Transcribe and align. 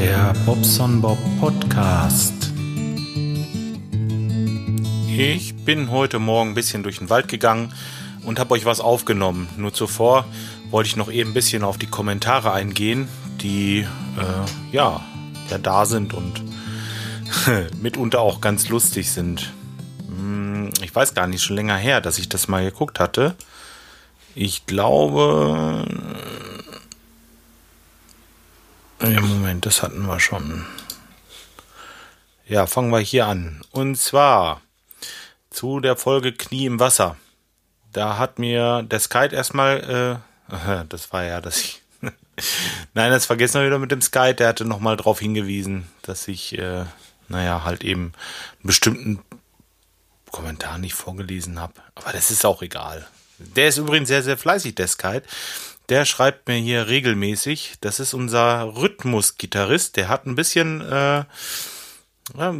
Der 0.00 0.32
Bobson 0.46 1.00
Bob 1.00 1.18
Podcast. 1.40 2.52
Ich 5.08 5.56
bin 5.64 5.90
heute 5.90 6.20
Morgen 6.20 6.52
ein 6.52 6.54
bisschen 6.54 6.84
durch 6.84 6.98
den 6.98 7.10
Wald 7.10 7.26
gegangen 7.26 7.74
und 8.24 8.38
habe 8.38 8.54
euch 8.54 8.64
was 8.64 8.78
aufgenommen. 8.78 9.48
Nur 9.56 9.74
zuvor 9.74 10.24
wollte 10.70 10.86
ich 10.86 10.94
noch 10.94 11.10
eben 11.10 11.30
ein 11.30 11.34
bisschen 11.34 11.64
auf 11.64 11.78
die 11.78 11.88
Kommentare 11.88 12.52
eingehen, 12.52 13.08
die 13.40 13.80
äh, 13.80 13.86
ja, 14.70 15.00
ja 15.50 15.58
da 15.58 15.84
sind 15.84 16.14
und 16.14 16.44
mitunter 17.82 18.20
auch 18.20 18.40
ganz 18.40 18.68
lustig 18.68 19.10
sind. 19.10 19.52
Hm, 20.06 20.70
ich 20.80 20.94
weiß 20.94 21.14
gar 21.14 21.26
nicht, 21.26 21.42
schon 21.42 21.56
länger 21.56 21.76
her, 21.76 22.00
dass 22.00 22.20
ich 22.20 22.28
das 22.28 22.46
mal 22.46 22.62
geguckt 22.62 23.00
hatte. 23.00 23.34
Ich 24.36 24.64
glaube. 24.64 25.84
Ja, 29.00 29.20
Moment, 29.20 29.64
das 29.64 29.82
hatten 29.82 30.06
wir 30.06 30.18
schon. 30.18 30.66
Ja, 32.46 32.66
fangen 32.66 32.90
wir 32.90 32.98
hier 32.98 33.26
an. 33.26 33.62
Und 33.70 33.96
zwar 33.96 34.60
zu 35.50 35.78
der 35.80 35.96
Folge 35.96 36.32
Knie 36.32 36.66
im 36.66 36.80
Wasser. 36.80 37.16
Da 37.92 38.18
hat 38.18 38.38
mir 38.38 38.82
der 38.82 38.98
Skype 38.98 39.34
erstmal, 39.34 40.20
äh, 40.50 40.84
das 40.88 41.12
war 41.12 41.24
ja, 41.24 41.40
dass 41.40 41.60
ich, 41.60 41.82
nein, 42.94 43.10
das 43.12 43.26
vergessen 43.26 43.60
wir 43.60 43.66
wieder 43.66 43.78
mit 43.78 43.92
dem 43.92 44.02
Skype, 44.02 44.34
der 44.34 44.48
hatte 44.48 44.64
nochmal 44.64 44.96
darauf 44.96 45.20
hingewiesen, 45.20 45.88
dass 46.02 46.26
ich, 46.26 46.58
äh, 46.58 46.84
naja, 47.28 47.62
halt 47.64 47.84
eben 47.84 48.12
einen 48.58 48.64
bestimmten 48.64 49.22
Kommentar 50.32 50.78
nicht 50.78 50.94
vorgelesen 50.94 51.60
habe. 51.60 51.74
Aber 51.94 52.12
das 52.12 52.30
ist 52.30 52.44
auch 52.44 52.62
egal. 52.62 53.06
Der 53.38 53.68
ist 53.68 53.78
übrigens 53.78 54.08
sehr, 54.08 54.24
sehr 54.24 54.36
fleißig, 54.36 54.74
der 54.74 54.88
Skype. 54.88 55.22
Der 55.88 56.04
schreibt 56.04 56.48
mir 56.48 56.56
hier 56.56 56.88
regelmäßig. 56.88 57.76
Das 57.80 58.00
ist 58.00 58.12
unser 58.12 58.76
Rhythmusgitarrist. 58.76 59.96
Der 59.96 60.08
hat 60.08 60.26
ein 60.26 60.34
bisschen, 60.34 60.82
äh, 60.82 61.24
er, 62.36 62.54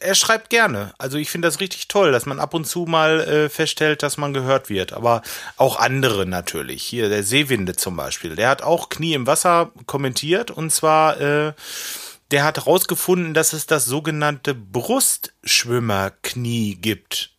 er, 0.00 0.14
schreibt 0.16 0.50
gerne. 0.50 0.92
Also 0.98 1.16
ich 1.16 1.30
finde 1.30 1.46
das 1.46 1.60
richtig 1.60 1.86
toll, 1.86 2.10
dass 2.10 2.26
man 2.26 2.40
ab 2.40 2.54
und 2.54 2.66
zu 2.66 2.86
mal 2.86 3.20
äh, 3.20 3.48
feststellt, 3.48 4.02
dass 4.02 4.16
man 4.16 4.34
gehört 4.34 4.68
wird. 4.68 4.92
Aber 4.92 5.22
auch 5.56 5.78
andere 5.78 6.26
natürlich. 6.26 6.82
Hier 6.82 7.08
der 7.08 7.22
Seewinde 7.22 7.76
zum 7.76 7.96
Beispiel. 7.96 8.34
Der 8.34 8.48
hat 8.48 8.62
auch 8.62 8.88
Knie 8.88 9.14
im 9.14 9.28
Wasser 9.28 9.70
kommentiert. 9.86 10.50
Und 10.50 10.70
zwar, 10.70 11.20
äh, 11.20 11.52
der 12.32 12.42
hat 12.42 12.56
herausgefunden, 12.56 13.32
dass 13.32 13.52
es 13.52 13.66
das 13.66 13.84
sogenannte 13.84 14.54
Brustschwimmerknie 14.54 16.74
gibt. 16.74 17.30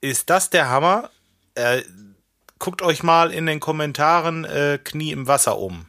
Ist 0.00 0.30
das 0.30 0.50
der 0.50 0.68
Hammer? 0.68 1.10
Äh, 1.56 1.82
guckt 2.58 2.82
euch 2.82 3.02
mal 3.02 3.32
in 3.32 3.46
den 3.46 3.60
Kommentaren 3.60 4.44
äh, 4.44 4.78
Knie 4.82 5.12
im 5.12 5.26
Wasser 5.26 5.58
um. 5.58 5.86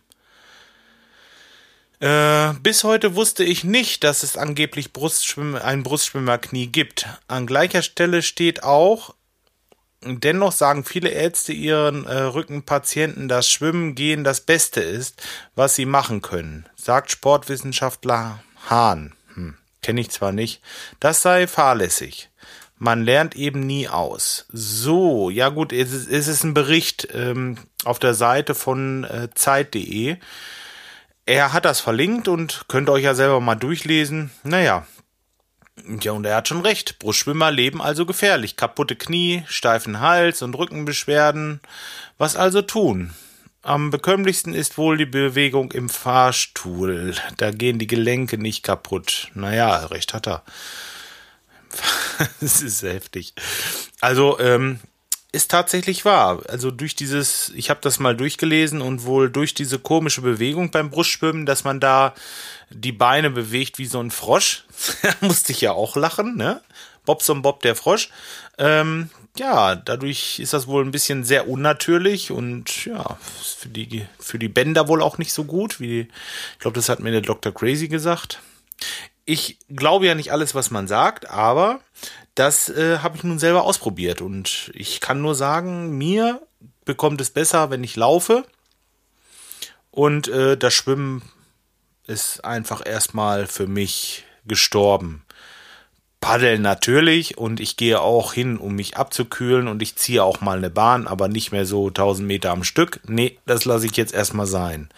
Äh, 2.00 2.54
bis 2.62 2.84
heute 2.84 3.16
wusste 3.16 3.44
ich 3.44 3.64
nicht, 3.64 4.04
dass 4.04 4.22
es 4.22 4.38
angeblich 4.38 4.94
Brustschwimm 4.94 5.56
ein 5.56 5.82
Brustschwimmerknie 5.82 6.68
gibt. 6.68 7.08
An 7.28 7.48
gleicher 7.48 7.82
Stelle 7.82 8.22
steht 8.22 8.64
auch, 8.64 9.16
dennoch 10.04 10.52
sagen 10.52 10.84
viele 10.84 11.10
Ärzte 11.10 11.54
ihren 11.54 12.06
äh, 12.06 12.20
Rückenpatienten, 12.20 13.28
dass 13.28 13.50
Schwimmen 13.50 13.96
gehen 13.96 14.24
das 14.24 14.42
Beste 14.42 14.82
ist, 14.82 15.24
was 15.56 15.74
sie 15.74 15.86
machen 15.86 16.22
können, 16.22 16.68
sagt 16.76 17.10
Sportwissenschaftler 17.10 18.44
Hahn. 18.70 19.16
Hm, 19.34 19.58
Kenne 19.82 20.02
ich 20.02 20.12
zwar 20.12 20.32
nicht. 20.32 20.62
Das 21.00 21.24
sei 21.24 21.48
fahrlässig. 21.48 22.30
Man 22.80 23.04
lernt 23.04 23.36
eben 23.36 23.62
nie 23.62 23.88
aus. 23.88 24.46
So, 24.52 25.30
ja 25.30 25.50
gut, 25.50 25.74
es 25.74 25.92
ist, 25.94 26.44
ein 26.44 26.54
Bericht 26.54 27.08
ähm, 27.14 27.58
auf 27.84 27.98
der 27.98 28.14
Seite 28.14 28.54
von 28.54 29.04
äh, 29.04 29.30
Zeit.de. 29.34 30.18
Er 31.26 31.54
hat 31.54 31.66
das 31.66 31.80
verlinkt 31.80 32.28
und 32.28 32.66
könnt 32.68 32.90
euch 32.90 33.04
ja 33.04 33.16
selber 33.16 33.42
mal 33.42 33.56
durchlesen. 33.56 34.32
Naja. 34.44 34.86
Ja, 36.02 36.12
und 36.12 36.26
er 36.26 36.38
hat 36.38 36.48
schon 36.48 36.62
recht. 36.62 37.00
Brustschwimmer 37.00 37.52
leben 37.52 37.82
also 37.82 38.06
gefährlich. 38.06 38.56
Kaputte 38.56 38.96
Knie, 38.96 39.44
steifen 39.48 40.00
Hals 40.00 40.42
und 40.42 40.56
Rückenbeschwerden. 40.56 41.60
Was 42.18 42.36
also 42.36 42.62
tun? 42.62 43.14
Am 43.62 43.90
bekömmlichsten 43.90 44.54
ist 44.54 44.78
wohl 44.78 44.98
die 44.98 45.06
Bewegung 45.06 45.72
im 45.72 45.90
Fahrstuhl. 45.90 47.16
Da 47.38 47.52
gehen 47.52 47.80
die 47.80 47.88
Gelenke 47.88 48.38
nicht 48.38 48.64
kaputt. 48.64 49.30
Naja, 49.34 49.88
recht 49.88 50.14
hat 50.14 50.28
er. 50.28 50.44
Es 52.42 52.62
ist 52.62 52.84
heftig. 52.84 53.34
Also, 54.02 54.40
ähm, 54.40 54.80
ist 55.32 55.52
tatsächlich 55.52 56.06
wahr. 56.06 56.42
Also 56.48 56.72
durch 56.72 56.96
dieses, 56.96 57.52
ich 57.56 57.70
habe 57.70 57.80
das 57.82 58.00
mal 58.00 58.16
durchgelesen 58.16 58.82
und 58.82 59.04
wohl 59.04 59.30
durch 59.30 59.54
diese 59.54 59.78
komische 59.78 60.22
Bewegung 60.22 60.72
beim 60.72 60.90
Brustschwimmen, 60.90 61.46
dass 61.46 61.64
man 61.64 61.80
da 61.80 62.14
die 62.70 62.92
Beine 62.92 63.30
bewegt 63.30 63.78
wie 63.78 63.86
so 63.86 64.00
ein 64.00 64.12
Frosch, 64.12 64.66
musste 65.22 65.52
ich 65.52 65.62
ja 65.62 65.74
auch 65.74 65.96
lachen, 65.96 66.38
ne? 66.38 66.62
Bobson 67.06 67.42
Bob 67.42 67.62
der 67.62 67.76
Frosch. 67.76 68.10
Ähm, 68.58 69.10
ja, 69.38 69.76
dadurch 69.76 70.40
ist 70.40 70.54
das 70.54 70.68
wohl 70.68 70.84
ein 70.84 70.92
bisschen 70.92 71.24
sehr 71.24 71.48
unnatürlich 71.48 72.32
und 72.32 72.86
ja, 72.86 73.18
für 73.60 73.70
die, 73.70 74.06
für 74.20 74.40
die 74.40 74.50
Bänder 74.50 74.88
wohl 74.88 75.02
auch 75.02 75.18
nicht 75.18 75.32
so 75.32 75.44
gut, 75.44 75.80
wie, 75.80 76.02
ich 76.02 76.60
glaube, 76.60 76.76
das 76.76 76.90
hat 76.90 77.00
mir 77.00 77.12
der 77.12 77.22
Dr. 77.22 77.54
Crazy 77.54 77.88
gesagt 77.88 78.42
ich 79.28 79.60
glaube 79.70 80.08
ja 80.08 80.16
nicht 80.16 80.32
alles, 80.32 80.56
was 80.56 80.72
man 80.72 80.88
sagt, 80.88 81.30
aber 81.30 81.82
das 82.34 82.70
äh, 82.70 83.00
habe 83.00 83.18
ich 83.18 83.24
nun 83.24 83.40
selber 83.40 83.64
ausprobiert 83.64 84.22
und 84.22 84.72
ich 84.74 85.02
kann 85.02 85.22
nur 85.22 85.36
sagen, 85.36 85.98
mir 85.98 86.42
bekommt 86.86 87.20
es 87.20 87.30
besser, 87.30 87.70
wenn 87.70 87.84
ich 87.84 87.98
laufe 87.98 88.46
und 89.92 90.30
äh, 90.30 90.58
das 90.58 90.74
Schwimmen 90.74 91.24
ist 92.08 92.46
einfach 92.46 92.86
erstmal 92.86 93.48
für 93.48 93.68
mich 93.68 94.24
gestorben. 94.46 95.24
Paddeln 96.22 96.62
natürlich 96.62 97.38
und 97.38 97.60
ich 97.60 97.76
gehe 97.76 98.00
auch 98.00 98.34
hin, 98.34 98.58
um 98.58 98.76
mich 98.76 98.96
abzukühlen 98.96 99.68
und 99.68 99.82
ich 99.82 99.98
ziehe 99.98 100.24
auch 100.24 100.40
mal 100.40 100.58
eine 100.58 100.70
Bahn, 100.70 101.06
aber 101.06 101.28
nicht 101.28 101.52
mehr 101.52 101.66
so 101.66 101.88
1000 101.88 102.26
Meter 102.26 102.52
am 102.52 102.64
Stück. 102.64 103.02
Nee, 103.06 103.38
das 103.46 103.66
lasse 103.66 103.86
ich 103.86 103.98
jetzt 103.98 104.14
erstmal 104.14 104.48
sein. 104.48 104.90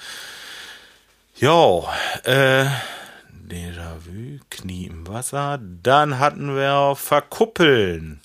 Jo, 1.36 1.88
äh, 2.24 2.66
Déjà-vu, 3.50 4.40
Knie 4.52 4.86
im 4.86 5.08
Wasser. 5.08 5.60
Dann 5.60 6.20
hatten 6.20 6.56
wir 6.56 6.96
Verkuppeln. 6.96 8.22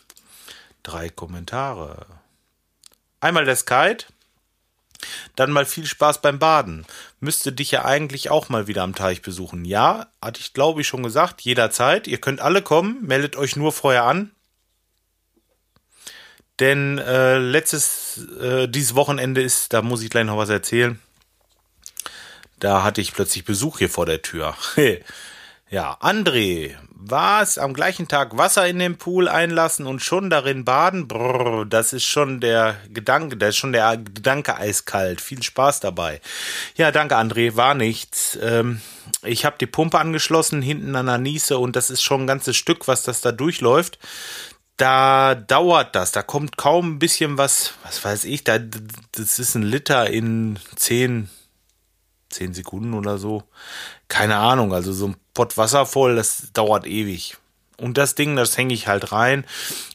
Drei 0.82 1.08
Kommentare. 1.08 2.04
Einmal 3.20 3.46
der 3.46 3.56
Kite. 3.56 4.06
Dann 5.34 5.50
mal 5.50 5.64
viel 5.64 5.86
Spaß 5.86 6.20
beim 6.20 6.38
Baden. 6.38 6.84
Müsste 7.20 7.52
dich 7.52 7.70
ja 7.70 7.86
eigentlich 7.86 8.30
auch 8.30 8.50
mal 8.50 8.66
wieder 8.66 8.82
am 8.82 8.94
Teich 8.94 9.22
besuchen. 9.22 9.64
Ja, 9.64 10.08
hatte 10.20 10.40
ich 10.40 10.52
glaube 10.52 10.82
ich 10.82 10.88
schon 10.88 11.02
gesagt, 11.02 11.40
jederzeit. 11.40 12.06
Ihr 12.06 12.20
könnt 12.20 12.40
alle 12.40 12.60
kommen, 12.60 12.98
meldet 13.02 13.36
euch 13.36 13.56
nur 13.56 13.72
vorher 13.72 14.04
an. 14.04 14.30
Denn 16.60 16.98
äh, 16.98 17.38
letztes, 17.38 18.26
äh, 18.40 18.68
dieses 18.68 18.94
Wochenende 18.94 19.42
ist, 19.42 19.72
da 19.72 19.80
muss 19.80 20.02
ich 20.02 20.10
gleich 20.10 20.24
noch 20.24 20.36
was 20.36 20.50
erzählen. 20.50 21.00
Da 22.64 22.82
hatte 22.82 23.02
ich 23.02 23.12
plötzlich 23.12 23.44
Besuch 23.44 23.76
hier 23.76 23.90
vor 23.90 24.06
der 24.06 24.22
Tür. 24.22 24.54
ja, 25.68 25.98
André, 26.00 26.74
was? 26.88 27.58
Am 27.58 27.74
gleichen 27.74 28.08
Tag 28.08 28.38
Wasser 28.38 28.66
in 28.66 28.78
den 28.78 28.96
Pool 28.96 29.28
einlassen 29.28 29.84
und 29.84 30.00
schon 30.00 30.30
darin 30.30 30.64
baden? 30.64 31.06
Brrr, 31.06 31.66
das 31.66 31.92
ist 31.92 32.06
schon 32.06 32.40
der 32.40 32.76
Gedanke, 32.88 33.36
da 33.36 33.48
ist 33.48 33.58
schon 33.58 33.74
der 33.74 33.98
Gedanke 33.98 34.56
eiskalt. 34.56 35.20
Viel 35.20 35.42
Spaß 35.42 35.80
dabei. 35.80 36.22
Ja, 36.74 36.90
danke 36.90 37.18
André, 37.18 37.54
war 37.54 37.74
nichts. 37.74 38.38
Ähm, 38.40 38.80
ich 39.22 39.44
habe 39.44 39.58
die 39.60 39.66
Pumpe 39.66 39.98
angeschlossen 39.98 40.62
hinten 40.62 40.96
an 40.96 41.04
der 41.04 41.18
Niese 41.18 41.58
und 41.58 41.76
das 41.76 41.90
ist 41.90 42.00
schon 42.00 42.22
ein 42.22 42.26
ganzes 42.26 42.56
Stück, 42.56 42.88
was 42.88 43.02
das 43.02 43.20
da 43.20 43.30
durchläuft 43.30 43.98
da 44.76 45.36
dauert 45.36 45.94
das, 45.94 46.10
da 46.10 46.22
kommt 46.22 46.56
kaum 46.56 46.94
ein 46.94 46.98
bisschen 46.98 47.38
was, 47.38 47.74
was 47.84 48.04
weiß 48.04 48.24
ich, 48.24 48.42
da, 48.42 48.58
das 48.58 49.38
ist 49.38 49.54
ein 49.54 49.62
Liter 49.62 50.10
in 50.10 50.58
zehn 50.74 51.28
zehn 52.34 52.54
Sekunden 52.54 52.94
oder 52.94 53.18
so. 53.18 53.44
Keine 54.08 54.36
Ahnung, 54.36 54.74
also 54.74 54.92
so 54.92 55.08
ein 55.08 55.16
Pott 55.32 55.56
Wasser 55.56 55.86
voll, 55.86 56.16
das 56.16 56.52
dauert 56.52 56.86
ewig. 56.86 57.36
Und 57.76 57.98
das 57.98 58.14
Ding, 58.14 58.36
das 58.36 58.56
hänge 58.56 58.74
ich 58.74 58.86
halt 58.86 59.12
rein 59.12 59.44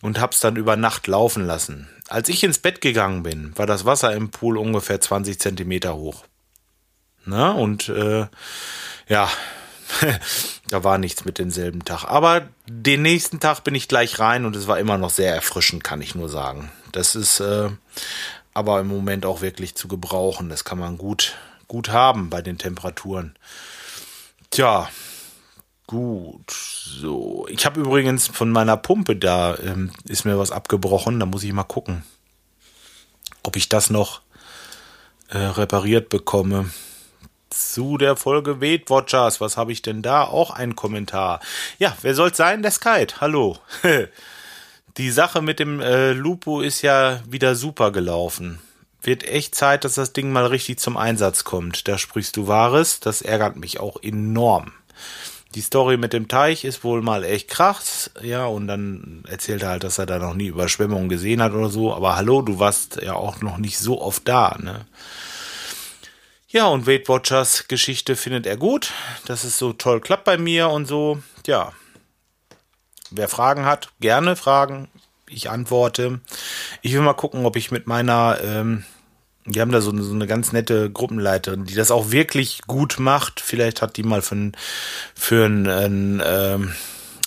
und 0.02 0.20
hab's 0.20 0.40
dann 0.40 0.58
über 0.58 0.76
Nacht 0.76 1.08
laufen 1.08 1.46
lassen. 1.46 1.88
Als 2.10 2.28
ich 2.28 2.44
ins 2.44 2.60
Bett 2.60 2.82
gegangen 2.82 3.24
bin, 3.24 3.58
war 3.58 3.66
das 3.66 3.86
Wasser 3.86 4.14
im 4.14 4.32
Pool 4.32 4.58
ungefähr 4.58 5.00
20 5.00 5.40
Zentimeter 5.40 5.96
hoch. 5.96 6.26
Na, 7.26 7.52
und 7.52 7.90
äh, 7.90 8.28
ja, 9.08 9.30
da 10.68 10.84
war 10.84 10.98
nichts 10.98 11.26
mit 11.26 11.38
demselben 11.38 11.86
Tag. 11.86 12.06
Aber 12.06 12.50
den 12.68 13.02
nächsten 13.02 13.40
Tag 13.40 13.64
bin 13.64 13.76
ich 13.76 13.88
gleich 13.88 14.20
rein 14.20 14.46
und 14.46 14.56
es 14.56 14.68
war 14.68 14.80
immer 14.80 14.98
noch 14.98 15.10
sehr 15.10 15.34
erfrischend, 15.34 15.84
kann 15.84 16.02
ich 16.02 16.16
nur 16.16 16.30
sagen. 16.30 16.72
Das 16.92 17.16
ist 17.16 17.40
äh, 17.40 17.70
aber 18.54 18.80
im 18.80 18.88
Moment 18.88 19.26
auch 19.26 19.42
wirklich 19.42 19.76
zu 19.76 19.88
gebrauchen. 19.88 20.50
Das 20.50 20.64
kann 20.64 20.80
man 20.80 20.98
gut, 20.98 21.38
gut 21.70 21.90
haben 21.90 22.30
bei 22.30 22.42
den 22.42 22.58
Temperaturen. 22.58 23.38
Tja, 24.52 24.90
gut. 25.88 26.52
So, 26.52 27.48
ich 27.50 27.66
habe 27.66 27.80
übrigens 27.80 28.28
von 28.28 28.52
meiner 28.52 28.76
Pumpe 28.76 29.16
da 29.16 29.58
ähm, 29.58 29.92
ist 30.04 30.26
mir 30.26 30.38
was 30.38 30.52
abgebrochen. 30.52 31.22
Da 31.22 31.26
muss 31.26 31.44
ich 31.44 31.54
mal 31.54 31.64
gucken, 31.64 32.04
ob 33.44 33.56
ich 33.56 33.70
das 33.70 33.90
noch 33.90 34.22
äh, 35.30 35.38
repariert 35.38 36.10
bekomme. 36.10 36.72
zu 37.50 37.98
der 37.98 38.16
Folge 38.16 38.62
Weight 38.62 38.90
Watchers. 38.90 39.40
Was 39.40 39.56
habe 39.56 39.72
ich 39.72 39.82
denn 39.82 40.02
da? 40.02 40.24
Auch 40.24 40.52
ein 40.52 40.76
Kommentar. 40.76 41.40
Ja, 41.78 41.96
wer 42.02 42.16
soll's 42.16 42.38
sein? 42.38 42.62
Der 42.62 42.72
Skype. 42.72 43.22
Hallo. 43.22 43.58
Die 44.98 45.12
Sache 45.12 45.42
mit 45.42 45.60
dem 45.60 45.80
äh, 45.80 46.12
Lupo 46.14 46.62
ist 46.62 46.82
ja 46.82 47.22
wieder 47.30 47.56
super 47.56 47.92
gelaufen. 47.92 48.60
Wird 49.02 49.24
echt 49.24 49.56
Zeit, 49.56 49.86
dass 49.86 49.96
das 49.96 50.14
Ding 50.14 50.32
mal 50.32 50.46
richtig 50.46 50.80
zum 50.80 50.98
Einsatz 50.98 51.44
kommt. 51.44 51.88
Da 51.88 51.98
sprichst 51.98 52.36
du 52.38 52.48
Wahres. 52.48 53.00
Das 53.00 53.22
ärgert 53.22 53.56
mich 53.56 53.80
auch 53.80 54.02
enorm. 54.02 54.74
Die 55.56 55.62
Story 55.62 55.98
mit 55.98 56.14
dem 56.14 56.28
Teich 56.28 56.64
ist 56.64 56.84
wohl 56.84 57.02
mal 57.02 57.24
echt 57.24 57.48
krass, 57.48 58.12
ja, 58.22 58.46
und 58.46 58.68
dann 58.68 59.24
erzählt 59.28 59.64
er 59.64 59.70
halt, 59.70 59.84
dass 59.84 59.98
er 59.98 60.06
da 60.06 60.20
noch 60.20 60.36
nie 60.36 60.46
Überschwemmungen 60.46 61.10
gesehen 61.10 61.42
hat 61.42 61.54
oder 61.54 61.70
so, 61.70 61.92
aber 61.92 62.16
hallo, 62.16 62.44
du 62.44 62.60
warst 62.60 63.02
ja 63.02 63.14
auch 63.14 63.42
noch 63.42 63.58
nicht 63.58 63.80
so 63.80 64.00
oft 64.00 64.28
da, 64.28 64.56
ne? 64.60 64.86
Ja, 66.50 66.68
und 66.68 66.86
Weight 66.86 67.10
Watchers 67.10 67.68
Geschichte 67.68 68.16
findet 68.16 68.46
er 68.46 68.58
gut, 68.58 68.92
dass 69.26 69.44
es 69.44 69.58
so 69.58 69.74
toll 69.74 70.02
klappt 70.02 70.24
bei 70.24 70.38
mir 70.38 70.70
und 70.70 70.86
so, 70.86 71.20
ja. 71.48 71.74
Wer 73.10 73.28
Fragen 73.28 73.66
hat, 73.66 73.90
gerne 74.00 74.36
Fragen, 74.36 74.88
ich 75.30 75.50
antworte. 75.50 76.20
Ich 76.82 76.94
will 76.94 77.02
mal 77.02 77.14
gucken, 77.14 77.46
ob 77.46 77.56
ich 77.56 77.72
mit 77.72 77.88
meiner 77.88 78.38
ähm, 78.44 78.84
die 79.46 79.62
haben 79.62 79.72
da 79.72 79.82
so, 79.82 79.96
so 80.02 80.14
eine 80.14 80.28
ganz 80.28 80.52
nette 80.52 80.92
Gruppenleiterin, 80.92 81.66
die 81.66 81.74
das 81.74 81.92
auch 81.92 82.12
wirklich 82.12 82.62
gut 82.68 83.00
macht. 83.00 83.40
Vielleicht 83.40 83.82
hat 83.82 83.98
die 83.98 84.04
mal 84.04 84.22
für 84.22 84.36
ein, 84.36 84.58
für 85.16 85.46
ein, 85.46 85.68
ein 85.68 86.22
ähm, 86.24 86.74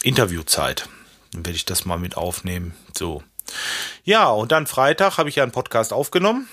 Interview 0.02 0.42
Zeit. 0.42 0.88
Dann 1.32 1.44
werde 1.44 1.56
ich 1.56 1.64
das 1.64 1.84
mal 1.84 1.98
mit 1.98 2.16
aufnehmen. 2.16 2.74
So. 2.96 3.22
Ja, 4.04 4.28
und 4.28 4.52
dann 4.52 4.66
Freitag 4.66 5.18
habe 5.18 5.28
ich 5.28 5.36
ja 5.36 5.42
einen 5.42 5.52
Podcast 5.52 5.92
aufgenommen. 5.92 6.48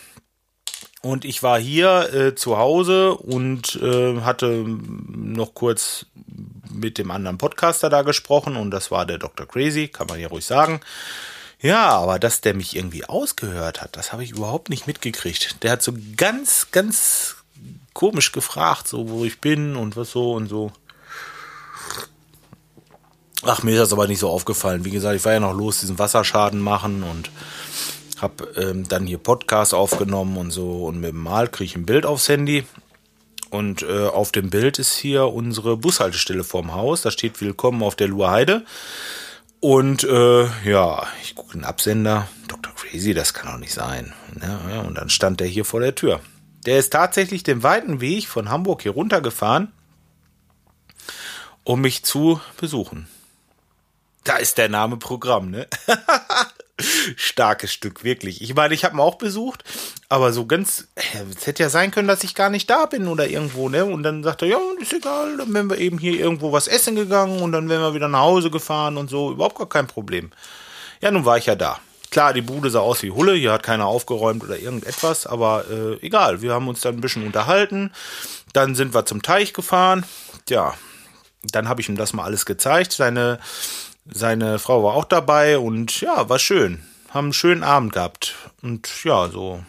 Und 1.02 1.24
ich 1.24 1.44
war 1.44 1.60
hier 1.60 2.14
äh, 2.14 2.36
zu 2.36 2.58
Hause 2.58 3.14
und 3.14 3.76
äh, 3.82 4.20
hatte 4.22 4.66
noch 4.68 5.54
kurz 5.54 6.08
mit 6.70 6.98
dem 6.98 7.10
anderen 7.10 7.38
Podcaster 7.38 7.90
da 7.90 8.02
gesprochen 8.02 8.58
und 8.58 8.72
das 8.72 8.92
war 8.92 9.06
der 9.06 9.18
Dr. 9.18 9.48
Crazy, 9.48 9.88
kann 9.88 10.08
man 10.08 10.20
ja 10.20 10.28
ruhig 10.28 10.46
sagen. 10.46 10.82
Ja, 11.62 11.90
aber 11.90 12.20
dass 12.20 12.42
der 12.42 12.54
mich 12.54 12.76
irgendwie 12.76 13.06
ausgehört 13.06 13.82
hat, 13.82 13.98
das 13.98 14.14
habe 14.14 14.24
ich 14.24 14.32
überhaupt 14.32 14.70
nicht 14.70 14.88
mitgekriegt. 14.88 15.62
Der 15.64 15.72
hat 15.72 15.84
so 15.84 15.94
ganz, 16.16 16.68
ganz 16.72 17.36
komisch 17.94 18.32
gefragt, 18.32 18.88
so 18.88 19.10
wo 19.10 19.26
ich 19.26 19.42
bin 19.42 19.76
und 19.76 19.98
was 19.98 20.12
so 20.12 20.34
und 20.34 20.48
so. 20.48 20.72
Ach, 23.44 23.64
mir 23.64 23.72
ist 23.72 23.80
das 23.80 23.94
aber 23.94 24.08
nicht 24.08 24.20
so 24.20 24.30
aufgefallen. 24.30 24.86
Wie 24.86 24.92
gesagt, 24.92 25.16
ich 25.16 25.26
war 25.26 25.34
ja 25.34 25.40
noch 25.40 25.54
los, 25.54 25.82
diesen 25.82 26.00
Wasserschaden 26.00 26.62
machen 26.62 27.04
und 27.04 27.30
habe 28.22 28.46
ähm, 28.56 28.88
dann 28.88 29.06
hier 29.06 29.18
Podcast 29.18 29.74
aufgenommen 29.74 30.38
und 30.38 30.52
so. 30.52 30.86
Und 30.86 31.00
mit 31.00 31.12
dem 31.12 31.24
Mal 31.24 31.48
kriege 31.48 31.66
ich 31.66 31.76
ein 31.76 31.86
Bild 31.86 32.06
aufs 32.06 32.30
Handy. 32.30 32.66
Und 33.50 33.82
äh, 33.82 34.08
auf 34.08 34.32
dem 34.32 34.50
Bild 34.50 34.78
ist 34.78 34.96
hier 34.96 35.28
unsere 35.28 35.76
Bushaltestelle 35.78 36.44
vorm 36.44 36.74
Haus. 36.74 37.02
Da 37.02 37.12
steht 37.12 37.42
Willkommen 37.42 37.82
auf 37.82 37.96
der 37.96 38.08
Luheide. 38.08 38.64
Und 39.60 40.04
äh, 40.06 40.48
ja, 40.64 41.08
ich 41.22 41.36
gucke 41.36 41.54
den 41.54 41.66
Absender. 41.66 42.28
Dr. 42.48 42.74
Crazy, 42.74 43.14
das 43.14 43.34
kann 43.34 43.52
doch 43.52 43.60
nicht 43.60 43.74
sein. 43.74 44.14
Ja, 44.42 44.82
und 44.82 44.96
dann 44.98 45.10
stand 45.10 45.40
der 45.40 45.48
hier 45.48 45.66
vor 45.66 45.82
der 45.82 45.96
Tür. 45.96 46.22
Der 46.66 46.80
ist 46.80 46.92
tatsächlich 46.92 47.44
den 47.44 47.64
weiten 47.64 48.02
Weg 48.02 48.28
von 48.28 48.50
Hamburg 48.50 48.82
hier 48.82 48.92
runtergefahren, 48.92 49.72
um 51.64 51.82
mich 51.82 52.04
zu 52.04 52.40
besuchen. 52.58 53.08
Da 54.30 54.38
ist 54.38 54.60
der 54.60 54.70
Name 54.70 54.98
Programm, 54.98 55.50
ne? 55.50 55.66
Starkes 57.16 57.74
Stück, 57.74 58.04
wirklich. 58.04 58.44
Ich 58.44 58.54
meine, 58.54 58.76
ich 58.76 58.86
habe 58.86 58.96
ihn 58.96 59.00
auch 59.00 59.16
besucht, 59.16 59.64
aber 60.08 60.32
so 60.34 60.46
ganz, 60.46 60.88
es 61.36 61.48
hätte 61.48 61.64
ja 61.64 61.70
sein 61.70 61.90
können, 61.90 62.08
dass 62.08 62.24
ich 62.24 62.36
gar 62.36 62.52
nicht 62.52 62.70
da 62.70 62.86
bin 62.86 63.08
oder 63.08 63.28
irgendwo, 63.28 63.70
ne? 63.70 63.86
Und 63.86 64.04
dann 64.04 64.22
sagt 64.22 64.44
er, 64.44 64.50
ja, 64.50 64.60
ist 64.80 64.94
egal, 64.94 65.38
dann 65.38 65.52
wären 65.52 65.72
wir 65.72 65.80
eben 65.80 65.98
hier 65.98 66.20
irgendwo 66.20 66.52
was 66.52 66.68
essen 66.68 66.96
gegangen 66.96 67.42
und 67.42 67.54
dann 67.54 67.70
wären 67.70 67.82
wir 67.82 67.96
wieder 67.96 68.08
nach 68.08 68.20
Hause 68.20 68.52
gefahren 68.52 68.98
und 68.98 69.10
so, 69.10 69.32
überhaupt 69.32 69.58
gar 69.58 69.68
kein 69.68 69.88
Problem. 69.88 70.30
Ja, 71.02 71.10
nun 71.10 71.26
war 71.26 71.40
ich 71.40 71.48
ja 71.48 71.56
da. 71.56 71.80
Klar, 72.12 72.34
die 72.34 72.44
Bude 72.44 72.70
sah 72.70 72.82
aus 72.82 73.02
wie 73.02 73.10
Hulle, 73.10 73.34
hier 73.34 73.52
hat 73.52 73.64
keiner 73.64 73.88
aufgeräumt 73.88 74.44
oder 74.44 74.60
irgendetwas, 74.60 75.26
aber 75.26 75.66
äh, 75.72 76.06
egal, 76.06 76.44
wir 76.44 76.54
haben 76.54 76.68
uns 76.68 76.82
dann 76.82 76.94
ein 76.94 77.02
bisschen 77.02 77.26
unterhalten. 77.26 77.92
Dann 78.54 78.76
sind 78.76 78.94
wir 78.94 79.08
zum 79.08 79.24
Teich 79.24 79.54
gefahren. 79.54 80.06
Ja, 80.48 80.76
dann 81.42 81.68
habe 81.68 81.82
ich 81.82 81.90
ihm 81.90 81.98
das 81.98 82.14
mal 82.14 82.26
alles 82.26 82.46
gezeigt. 82.46 82.92
Seine 82.92 83.40
seine 84.12 84.60
Frau 84.60 84.84
war 84.84 84.94
auch 84.94 85.06
dabei 85.06 85.58
und 85.58 86.02
ja, 86.02 86.30
war 86.30 86.40
schön. 86.40 86.84
Haben 87.10 87.26
einen 87.26 87.34
schönen 87.34 87.64
Abend 87.64 87.94
gehabt. 87.94 88.36
Und 88.62 88.90
ja, 89.04 89.30
so, 89.30 89.64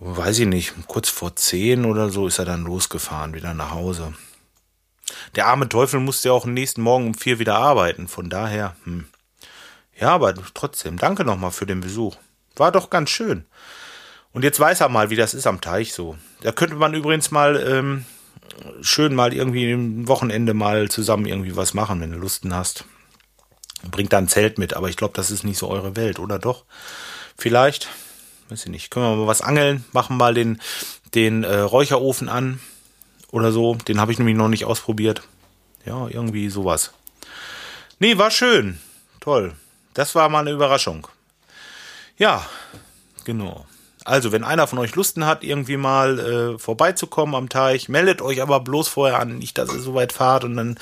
weiß 0.00 0.40
ich 0.40 0.46
nicht, 0.46 0.74
kurz 0.86 1.08
vor 1.08 1.36
zehn 1.36 1.84
oder 1.84 2.10
so 2.10 2.26
ist 2.26 2.38
er 2.38 2.44
dann 2.44 2.64
losgefahren, 2.64 3.34
wieder 3.34 3.54
nach 3.54 3.70
Hause. 3.70 4.14
Der 5.34 5.46
arme 5.46 5.68
Teufel 5.68 6.00
musste 6.00 6.28
ja 6.28 6.34
auch 6.34 6.44
am 6.44 6.54
nächsten 6.54 6.82
Morgen 6.82 7.08
um 7.08 7.14
vier 7.14 7.38
wieder 7.38 7.56
arbeiten. 7.56 8.08
Von 8.08 8.30
daher, 8.30 8.76
hm. 8.84 9.06
Ja, 9.98 10.10
aber 10.10 10.34
trotzdem, 10.54 10.98
danke 10.98 11.24
nochmal 11.24 11.50
für 11.50 11.66
den 11.66 11.80
Besuch. 11.80 12.16
War 12.56 12.72
doch 12.72 12.90
ganz 12.90 13.10
schön. 13.10 13.44
Und 14.32 14.42
jetzt 14.42 14.58
weiß 14.58 14.80
er 14.80 14.88
mal, 14.88 15.10
wie 15.10 15.16
das 15.16 15.34
ist 15.34 15.46
am 15.46 15.60
Teich 15.60 15.92
so. 15.92 16.16
Da 16.40 16.52
könnte 16.52 16.76
man 16.76 16.94
übrigens 16.94 17.30
mal 17.30 17.56
ähm, 17.56 18.04
schön 18.80 19.14
mal 19.14 19.32
irgendwie 19.32 19.70
im 19.70 20.08
Wochenende 20.08 20.54
mal 20.54 20.88
zusammen 20.88 21.26
irgendwie 21.26 21.56
was 21.56 21.74
machen, 21.74 22.00
wenn 22.00 22.12
du 22.12 22.18
Lusten 22.18 22.54
hast. 22.54 22.86
Bringt 23.90 24.12
da 24.12 24.18
ein 24.18 24.28
Zelt 24.28 24.58
mit, 24.58 24.74
aber 24.74 24.88
ich 24.88 24.96
glaube, 24.96 25.14
das 25.14 25.30
ist 25.30 25.44
nicht 25.44 25.58
so 25.58 25.68
eure 25.68 25.96
Welt, 25.96 26.18
oder 26.18 26.38
doch? 26.38 26.64
Vielleicht, 27.36 27.88
weiß 28.48 28.64
ich 28.64 28.70
nicht. 28.70 28.90
Können 28.90 29.06
wir 29.06 29.16
mal 29.16 29.26
was 29.26 29.42
angeln, 29.42 29.84
machen 29.92 30.16
mal 30.16 30.34
den, 30.34 30.60
den 31.14 31.44
äh, 31.44 31.58
Räucherofen 31.58 32.28
an 32.28 32.60
oder 33.30 33.50
so. 33.50 33.74
Den 33.74 34.00
habe 34.00 34.12
ich 34.12 34.18
nämlich 34.18 34.36
noch 34.36 34.48
nicht 34.48 34.64
ausprobiert. 34.64 35.22
Ja, 35.84 36.06
irgendwie 36.08 36.48
sowas. 36.48 36.92
Nee, 37.98 38.18
war 38.18 38.30
schön. 38.30 38.78
Toll. 39.20 39.54
Das 39.94 40.14
war 40.14 40.28
mal 40.28 40.40
eine 40.40 40.52
Überraschung. 40.52 41.08
Ja, 42.18 42.46
genau. 43.24 43.66
Also, 44.04 44.32
wenn 44.32 44.44
einer 44.44 44.66
von 44.66 44.78
euch 44.78 44.94
Lusten 44.94 45.26
hat, 45.26 45.44
irgendwie 45.44 45.76
mal 45.76 46.18
äh, 46.18 46.58
vorbeizukommen 46.58 47.34
am 47.34 47.48
Teich, 47.48 47.88
meldet 47.88 48.20
euch 48.20 48.42
aber 48.42 48.60
bloß 48.60 48.88
vorher 48.88 49.20
an, 49.20 49.38
nicht, 49.38 49.58
dass 49.58 49.72
ihr 49.72 49.80
so 49.80 49.94
weit 49.94 50.12
fahrt 50.12 50.44
und 50.44 50.56
dann 50.56 50.78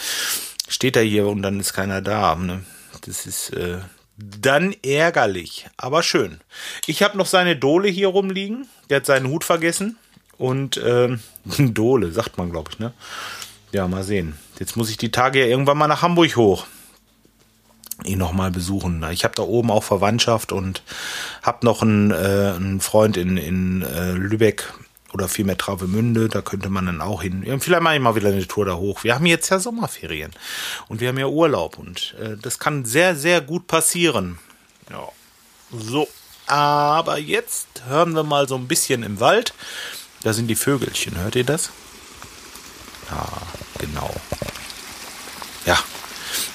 steht 0.69 0.97
er 0.97 1.02
hier 1.02 1.26
und 1.26 1.43
dann 1.43 1.61
ist 1.61 1.73
keiner 1.73 2.00
da. 2.00 2.35
Ne? 2.35 2.64
Das 3.03 3.27
ist 3.27 3.51
äh, 3.51 3.79
dann 4.17 4.75
ärgerlich, 4.85 5.67
aber 5.76 6.03
schön. 6.03 6.41
Ich 6.87 7.03
habe 7.03 7.17
noch 7.17 7.26
seine 7.26 7.57
Dole 7.57 7.88
hier 7.88 8.09
rumliegen. 8.09 8.67
Der 8.88 8.99
hat 8.99 9.07
seinen 9.07 9.29
Hut 9.29 9.45
vergessen. 9.45 9.97
Und 10.37 10.81
ähm, 10.85 11.21
Dole, 11.59 12.12
sagt 12.12 12.38
man, 12.38 12.50
glaube 12.50 12.71
ich, 12.73 12.79
ne? 12.79 12.93
Ja, 13.73 13.87
mal 13.87 14.03
sehen. 14.03 14.37
Jetzt 14.59 14.76
muss 14.76 14.91
ich 14.91 14.97
die 14.97 15.12
Tage 15.12 15.41
ja 15.41 15.47
irgendwann 15.47 15.79
mal 15.79 15.87
nach 15.87 16.03
Hamburg 16.03 16.37
hoch. 16.37 16.67
Ihn 18.05 18.19
nochmal 18.19 18.50
besuchen. 18.50 19.05
Ich 19.12 19.25
habe 19.25 19.35
da 19.35 19.43
oben 19.43 19.71
auch 19.71 19.85
Verwandtschaft 19.85 20.53
und 20.53 20.83
habe 21.43 21.64
noch 21.64 21.83
einen, 21.83 22.11
äh, 22.11 22.55
einen 22.57 22.81
Freund 22.81 23.17
in, 23.17 23.37
in 23.37 23.83
äh, 23.83 24.12
Lübeck 24.12 24.73
oder 25.12 25.29
vielmehr 25.29 25.59
Travemünde, 25.59 26.29
da 26.29 26.43
könnte 26.43 26.71
man 26.71 26.87
dann 26.87 27.00
auch 27.00 27.23
hin. 27.23 27.43
Vielleicht 27.61 27.83
mache 27.83 27.97
ich 27.97 28.00
mal 28.00 28.14
wieder 28.14 28.29
eine 28.29 28.47
Tour 28.47 28.64
da 28.64 28.76
hoch. 28.76 29.05
Wir 29.05 29.14
haben 29.14 29.26
jetzt 29.26 29.49
ja 29.50 29.59
Sommerferien 29.59 30.33
und 30.88 31.00
wir 31.00 31.09
haben 31.09 31.19
ja 31.19 31.26
Urlaub 31.26 31.79
und 31.79 32.14
äh, 32.21 32.37
das 32.40 32.59
kann 32.59 32.85
sehr, 32.85 33.17
sehr 33.17 33.40
gut 33.40 33.67
passieren. 33.67 34.38
Ja, 34.90 35.09
so. 35.73 36.09
Aber 36.47 37.19
jetzt 37.19 37.69
hören 37.87 38.14
wir 38.14 38.25
mal 38.25 38.49
so 38.49 38.57
ein 38.57 38.67
bisschen 38.67 39.02
im 39.05 39.21
Wald. 39.21 39.55
Da 40.23 40.33
sind 40.33 40.49
die 40.49 40.57
Vögelchen, 40.57 41.17
hört 41.17 41.37
ihr 41.37 41.45
das? 41.45 41.71
Ja, 43.11 43.29
genau. 43.79 44.12
Ja, 45.67 45.79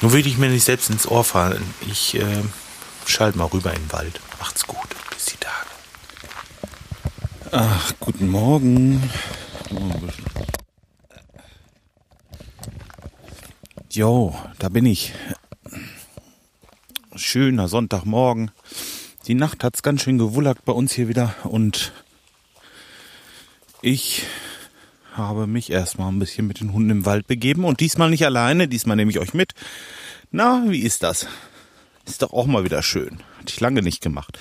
nur 0.02 0.14
will 0.14 0.28
ich 0.28 0.38
mir 0.38 0.50
nicht 0.50 0.66
selbst 0.66 0.90
ins 0.90 1.08
Ohr 1.08 1.24
fallen. 1.24 1.74
Ich 1.90 2.16
äh, 2.16 2.44
schalte 3.06 3.38
mal 3.38 3.46
rüber 3.46 3.74
in 3.74 3.82
den 3.82 3.92
Wald. 3.92 4.20
Macht's 4.40 4.68
gut. 4.68 4.96
Ach, 7.58 7.94
guten 8.02 8.28
Morgen. 8.28 9.02
Jo, 13.90 14.36
da 14.60 14.68
bin 14.68 14.86
ich. 14.86 15.14
Schöner 17.16 17.70
Sonntagmorgen. 17.70 18.52
Die 19.28 19.36
Nacht 19.36 19.64
hat's 19.64 19.84
ganz 19.84 20.02
schön 20.02 20.18
gewullert 20.18 20.66
bei 20.66 20.74
uns 20.74 20.92
hier 20.92 21.08
wieder 21.08 21.34
und 21.44 21.94
ich 23.82 24.24
habe 25.14 25.48
mich 25.48 25.72
erstmal 25.72 26.12
ein 26.12 26.20
bisschen 26.20 26.48
mit 26.48 26.60
den 26.60 26.74
Hunden 26.74 26.90
im 26.90 27.06
Wald 27.06 27.26
begeben 27.26 27.64
und 27.64 27.80
diesmal 27.80 28.10
nicht 28.10 28.26
alleine, 28.26 28.68
diesmal 28.68 28.98
nehme 28.98 29.12
ich 29.12 29.20
euch 29.20 29.34
mit. 29.34 29.54
Na, 30.30 30.66
wie 30.68 30.82
ist 30.82 31.04
das? 31.04 31.26
Ist 32.06 32.22
doch 32.22 32.34
auch 32.34 32.48
mal 32.48 32.66
wieder 32.66 32.84
schön. 32.84 33.20
Hatte 33.40 33.54
ich 33.54 33.62
lange 33.62 33.82
nicht 33.82 34.02
gemacht. 34.02 34.38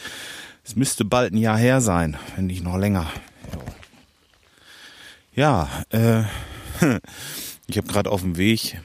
Es 0.65 0.77
müsste 0.77 1.05
bald 1.05 1.33
ein 1.33 1.37
Jahr 1.37 1.59
her 1.59 1.81
sein, 1.83 2.17
wenn 2.37 2.47
nicht 2.47 2.65
noch 2.65 2.79
länger. 2.79 3.11
Ja, 5.35 5.69
äh, 5.91 6.23
ich 7.67 7.77
habe 7.77 7.89
gerade 7.89 8.11
auf 8.11 8.23
dem 8.23 8.37
Weg, 8.39 8.81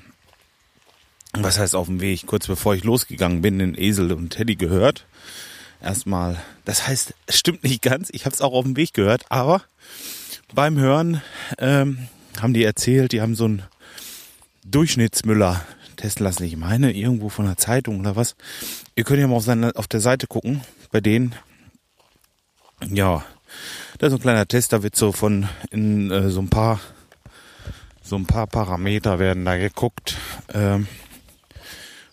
was 1.33 1.57
heißt 1.57 1.75
auf 1.75 1.87
dem 1.87 2.01
Weg, 2.01 2.25
kurz 2.25 2.47
bevor 2.47 2.75
ich 2.75 2.83
losgegangen 2.83 3.41
bin, 3.41 3.59
den 3.59 3.75
Esel 3.77 4.11
und 4.11 4.31
Teddy 4.31 4.55
gehört. 4.55 5.05
Erstmal, 5.81 6.37
das 6.65 6.85
heißt, 6.85 7.13
es 7.27 7.39
stimmt 7.39 7.63
nicht 7.63 7.81
ganz, 7.81 8.09
ich 8.11 8.25
habe 8.25 8.33
es 8.33 8.41
auch 8.41 8.51
auf 8.51 8.65
dem 8.65 8.75
Weg 8.75 8.93
gehört, 8.93 9.25
aber 9.29 9.63
beim 10.53 10.77
Hören 10.77 11.21
ähm, 11.59 12.09
haben 12.41 12.53
die 12.53 12.63
erzählt, 12.63 13.13
die 13.13 13.21
haben 13.21 13.35
so 13.35 13.45
einen 13.45 13.63
Durchschnittsmüller 14.65 15.63
testen 15.95 16.25
lassen. 16.25 16.43
Ich 16.43 16.57
meine, 16.57 16.91
irgendwo 16.91 17.29
von 17.29 17.45
der 17.45 17.57
Zeitung 17.57 17.99
oder 17.99 18.15
was. 18.15 18.35
Ihr 18.95 19.03
könnt 19.03 19.19
ja 19.19 19.27
mal 19.27 19.35
auf, 19.35 19.43
seine, 19.43 19.75
auf 19.75 19.87
der 19.87 19.99
Seite 19.99 20.27
gucken, 20.27 20.61
bei 20.91 20.99
denen. 20.99 21.35
Ja, 22.87 23.25
da 23.97 24.07
ist 24.07 24.13
ein 24.13 24.19
kleiner 24.19 24.47
Test, 24.47 24.71
da 24.71 24.83
wird 24.83 24.95
so 24.95 25.11
von 25.11 25.49
in 25.69 26.09
äh, 26.11 26.29
so 26.29 26.39
ein 26.39 26.49
paar 26.49 26.79
so 28.01 28.15
ein 28.15 28.25
paar 28.25 28.47
Parameter 28.47 29.19
werden 29.19 29.45
da 29.45 29.57
geguckt 29.57 30.17
ähm, 30.53 30.87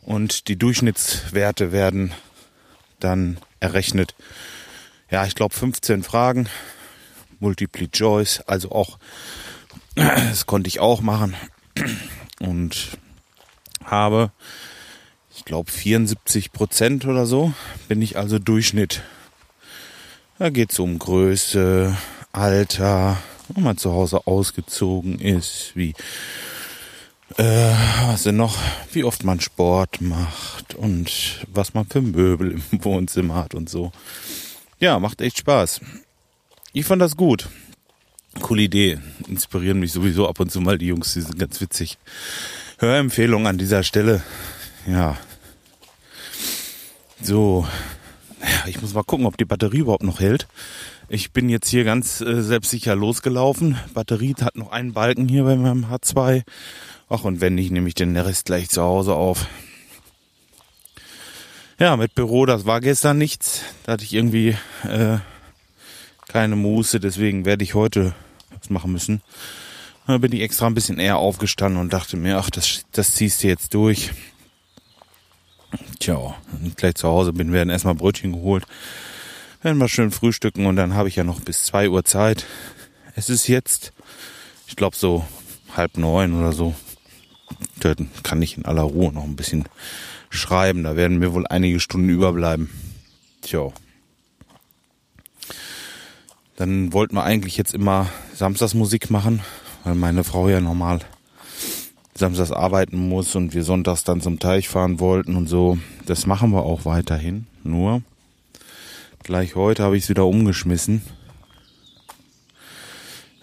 und 0.02 0.48
die 0.48 0.56
Durchschnittswerte 0.56 1.72
werden 1.72 2.12
dann 3.00 3.38
errechnet. 3.60 4.14
Ja, 5.10 5.24
ich 5.24 5.34
glaube 5.34 5.54
15 5.54 6.02
Fragen, 6.02 6.48
Multiple 7.38 7.90
Choice, 7.90 8.40
also 8.40 8.72
auch 8.72 8.98
das 9.94 10.46
konnte 10.46 10.68
ich 10.68 10.80
auch 10.80 11.00
machen 11.00 11.34
und 12.40 12.98
habe, 13.84 14.32
ich 15.34 15.44
glaube 15.44 15.70
74 15.70 16.52
Prozent 16.52 17.06
oder 17.06 17.24
so, 17.24 17.54
bin 17.88 18.02
ich 18.02 18.18
also 18.18 18.38
Durchschnitt. 18.38 19.02
Da 20.38 20.50
geht 20.50 20.70
es 20.70 20.78
um 20.78 20.98
Größe, 20.98 21.96
Alter, 22.32 23.16
wenn 23.48 23.64
man 23.64 23.78
zu 23.78 23.92
Hause 23.92 24.26
ausgezogen 24.26 25.18
ist, 25.18 25.72
wie 25.74 25.94
äh, 27.38 27.72
was 28.06 28.24
denn 28.24 28.36
noch, 28.36 28.58
wie 28.92 29.04
oft 29.04 29.24
man 29.24 29.40
Sport 29.40 30.02
macht 30.02 30.74
und 30.74 31.46
was 31.48 31.72
man 31.72 31.86
für 31.86 32.02
Möbel 32.02 32.52
im 32.52 32.62
Wohnzimmer 32.84 33.36
hat 33.36 33.54
und 33.54 33.70
so. 33.70 33.92
Ja, 34.78 34.98
macht 34.98 35.22
echt 35.22 35.38
Spaß. 35.38 35.80
Ich 36.74 36.84
fand 36.84 37.00
das 37.00 37.16
gut. 37.16 37.48
Coole 38.42 38.62
Idee. 38.62 38.98
Inspirieren 39.28 39.80
mich 39.80 39.92
sowieso 39.92 40.28
ab 40.28 40.38
und 40.38 40.52
zu 40.52 40.60
mal 40.60 40.76
die 40.76 40.88
Jungs, 40.88 41.14
die 41.14 41.22
sind 41.22 41.38
ganz 41.38 41.62
witzig. 41.62 41.96
Hörempfehlung 42.78 43.46
an 43.46 43.56
dieser 43.56 43.82
Stelle. 43.82 44.22
Ja. 44.86 45.16
So. 47.22 47.66
Ich 48.66 48.80
muss 48.80 48.94
mal 48.94 49.02
gucken, 49.02 49.26
ob 49.26 49.36
die 49.36 49.44
Batterie 49.44 49.78
überhaupt 49.78 50.02
noch 50.02 50.20
hält. 50.20 50.46
Ich 51.08 51.32
bin 51.32 51.48
jetzt 51.48 51.68
hier 51.68 51.84
ganz 51.84 52.20
äh, 52.20 52.42
selbstsicher 52.42 52.96
losgelaufen. 52.96 53.78
Batterie 53.94 54.34
hat 54.40 54.56
noch 54.56 54.72
einen 54.72 54.92
Balken 54.92 55.28
hier 55.28 55.44
bei 55.44 55.56
meinem 55.56 55.86
H2. 55.86 56.42
Ach, 57.08 57.24
und 57.24 57.40
wenn 57.40 57.54
nicht, 57.54 57.70
nehme 57.70 57.88
ich 57.88 57.94
den 57.94 58.16
Rest 58.16 58.46
gleich 58.46 58.68
zu 58.68 58.82
Hause 58.82 59.14
auf. 59.14 59.46
Ja, 61.78 61.96
mit 61.96 62.14
Büro, 62.14 62.46
das 62.46 62.66
war 62.66 62.80
gestern 62.80 63.18
nichts. 63.18 63.62
Da 63.84 63.92
hatte 63.92 64.04
ich 64.04 64.14
irgendwie 64.14 64.56
äh, 64.82 65.18
keine 66.26 66.56
Muße, 66.56 67.00
deswegen 67.00 67.44
werde 67.44 67.64
ich 67.64 67.74
heute 67.74 68.14
was 68.58 68.70
machen 68.70 68.92
müssen. 68.92 69.22
Da 70.06 70.18
bin 70.18 70.32
ich 70.32 70.40
extra 70.40 70.66
ein 70.66 70.74
bisschen 70.74 70.98
eher 70.98 71.18
aufgestanden 71.18 71.80
und 71.80 71.92
dachte 71.92 72.16
mir, 72.16 72.38
ach, 72.38 72.50
das, 72.50 72.84
das 72.92 73.14
ziehst 73.14 73.42
du 73.42 73.48
jetzt 73.48 73.74
durch. 73.74 74.10
Tja, 75.98 76.34
gleich 76.76 76.94
zu 76.94 77.08
Hause 77.08 77.32
bin, 77.32 77.52
werden 77.52 77.70
erstmal 77.70 77.94
Brötchen 77.94 78.32
geholt. 78.32 78.64
Werden 79.62 79.78
wir 79.78 79.88
schön 79.88 80.10
frühstücken 80.10 80.66
und 80.66 80.76
dann 80.76 80.94
habe 80.94 81.08
ich 81.08 81.16
ja 81.16 81.24
noch 81.24 81.40
bis 81.40 81.64
zwei 81.64 81.88
Uhr 81.88 82.04
Zeit. 82.04 82.46
Es 83.14 83.30
ist 83.30 83.48
jetzt, 83.48 83.92
ich 84.66 84.76
glaube 84.76 84.96
so 84.96 85.24
halb 85.74 85.96
neun 85.96 86.38
oder 86.38 86.52
so. 86.52 86.74
Dann 87.80 88.10
kann 88.22 88.42
ich 88.42 88.56
in 88.56 88.64
aller 88.64 88.82
Ruhe 88.82 89.12
noch 89.12 89.24
ein 89.24 89.36
bisschen 89.36 89.64
schreiben. 90.30 90.82
Da 90.84 90.96
werden 90.96 91.18
mir 91.18 91.32
wohl 91.32 91.46
einige 91.46 91.80
Stunden 91.80 92.08
überbleiben. 92.08 92.70
Tja. 93.42 93.72
Dann 96.56 96.92
wollten 96.92 97.14
wir 97.16 97.24
eigentlich 97.24 97.56
jetzt 97.56 97.74
immer 97.74 98.08
Samstagsmusik 98.34 99.10
machen, 99.10 99.40
weil 99.84 99.94
meine 99.94 100.24
Frau 100.24 100.48
ja 100.48 100.60
normal 100.60 101.00
samstags 102.16 102.52
arbeiten 102.52 103.08
muss 103.08 103.34
und 103.34 103.54
wir 103.54 103.64
sonntags 103.64 104.04
dann 104.04 104.20
zum 104.20 104.38
Teich 104.38 104.68
fahren 104.68 105.00
wollten 105.00 105.36
und 105.36 105.48
so. 105.48 105.78
Das 106.06 106.26
machen 106.26 106.50
wir 106.50 106.62
auch 106.62 106.84
weiterhin. 106.84 107.46
Nur 107.62 108.02
gleich 109.22 109.54
heute 109.54 109.82
habe 109.82 109.96
ich 109.96 110.04
es 110.04 110.08
wieder 110.08 110.26
umgeschmissen. 110.26 111.02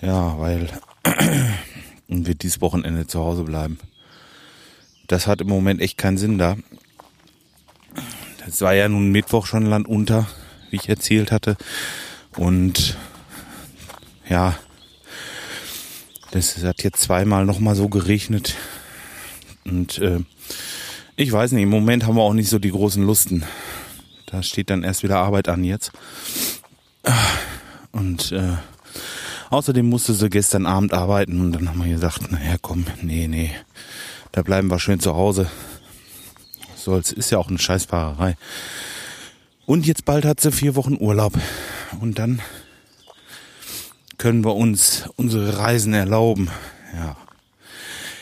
Ja, 0.02 0.38
weil 0.40 0.70
wir 2.08 2.36
dieses 2.36 2.62
Wochenende 2.62 3.08
zu 3.08 3.20
Hause 3.20 3.44
bleiben. 3.44 3.80
Das 5.08 5.28
hat 5.28 5.42
im 5.42 5.48
Moment 5.48 5.82
echt 5.82 5.98
keinen 5.98 6.18
Sinn 6.18 6.38
da. 6.38 6.58
Das 8.46 8.62
war 8.62 8.74
ja 8.74 8.90
nun 8.90 9.12
Mittwoch 9.12 9.46
schon 9.46 9.66
Land 9.66 9.88
unter, 9.88 10.28
wie 10.70 10.78
ich 10.78 10.90
erzählt 10.90 11.32
hatte. 11.32 11.56
Und 12.36 12.98
ja, 14.28 14.58
das 16.34 16.64
hat 16.64 16.84
jetzt 16.84 17.02
zweimal 17.02 17.46
nochmal 17.46 17.76
so 17.76 17.90
geregnet. 17.90 18.56
Und 19.66 20.00
äh, 20.00 20.20
ich 21.16 21.32
weiß 21.32 21.52
nicht, 21.52 21.62
im 21.62 21.70
Moment 21.70 22.08
haben 22.08 22.16
wir 22.16 22.24
auch 22.24 22.34
nicht 22.34 22.50
so 22.50 22.58
die 22.58 22.72
großen 22.72 23.06
Lusten. 23.06 23.44
Da 24.26 24.42
steht 24.42 24.72
dann 24.72 24.84
erst 24.84 25.04
wieder 25.04 25.20
Arbeit 25.20 25.48
an 25.48 25.64
jetzt. 25.64 25.92
Und 27.92 28.32
äh, 28.32 28.54
außerdem 29.52 29.88
musste 29.88 30.14
sie 30.14 30.30
gestern 30.30 30.66
Abend 30.66 30.94
arbeiten 30.94 31.40
und 31.40 31.52
dann 31.52 31.70
haben 31.70 31.84
wir 31.84 31.94
gesagt, 31.94 32.32
naja 32.32 32.56
komm, 32.60 32.86
nee, 33.04 33.28
nee, 33.28 33.52
da 34.32 34.42
bleiben 34.42 34.72
wir 34.72 34.80
schön 34.80 35.00
zu 35.00 35.16
Hause. 35.16 35.52
Soll's, 36.76 37.12
ist 37.12 37.30
ja 37.30 37.38
auch 37.38 37.50
eine 37.50 37.60
Scheißfahrerei. 37.60 38.36
Und 39.68 39.86
jetzt 39.86 40.06
bald 40.06 40.26
hat 40.26 40.42
sie 40.42 40.52
vier 40.52 40.76
Wochen 40.76 40.98
Urlaub. 41.00 41.34
Und 42.02 42.18
dann 42.18 42.42
können 44.24 44.46
wir 44.46 44.56
uns 44.56 45.10
unsere 45.18 45.58
Reisen 45.58 45.94
erlauben. 45.94 46.50
Ja. 46.96 47.18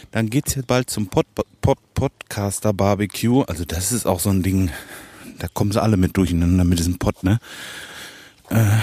Dann 0.09 0.31
geht's 0.31 0.55
jetzt 0.55 0.65
bald 0.65 0.89
zum 0.89 1.09
Pod, 1.09 1.27
Pod, 1.61 1.77
Podcaster 1.93 2.73
Barbecue. 2.73 3.43
Also 3.43 3.65
das 3.65 3.91
ist 3.91 4.07
auch 4.07 4.19
so 4.19 4.31
ein 4.31 4.41
Ding. 4.41 4.71
Da 5.37 5.47
kommen 5.47 5.71
sie 5.71 5.79
alle 5.79 5.97
mit 5.97 6.17
durcheinander 6.17 6.63
mit 6.63 6.79
diesem 6.79 6.97
Pod, 6.97 7.23
ne? 7.23 7.37
Äh, 8.49 8.79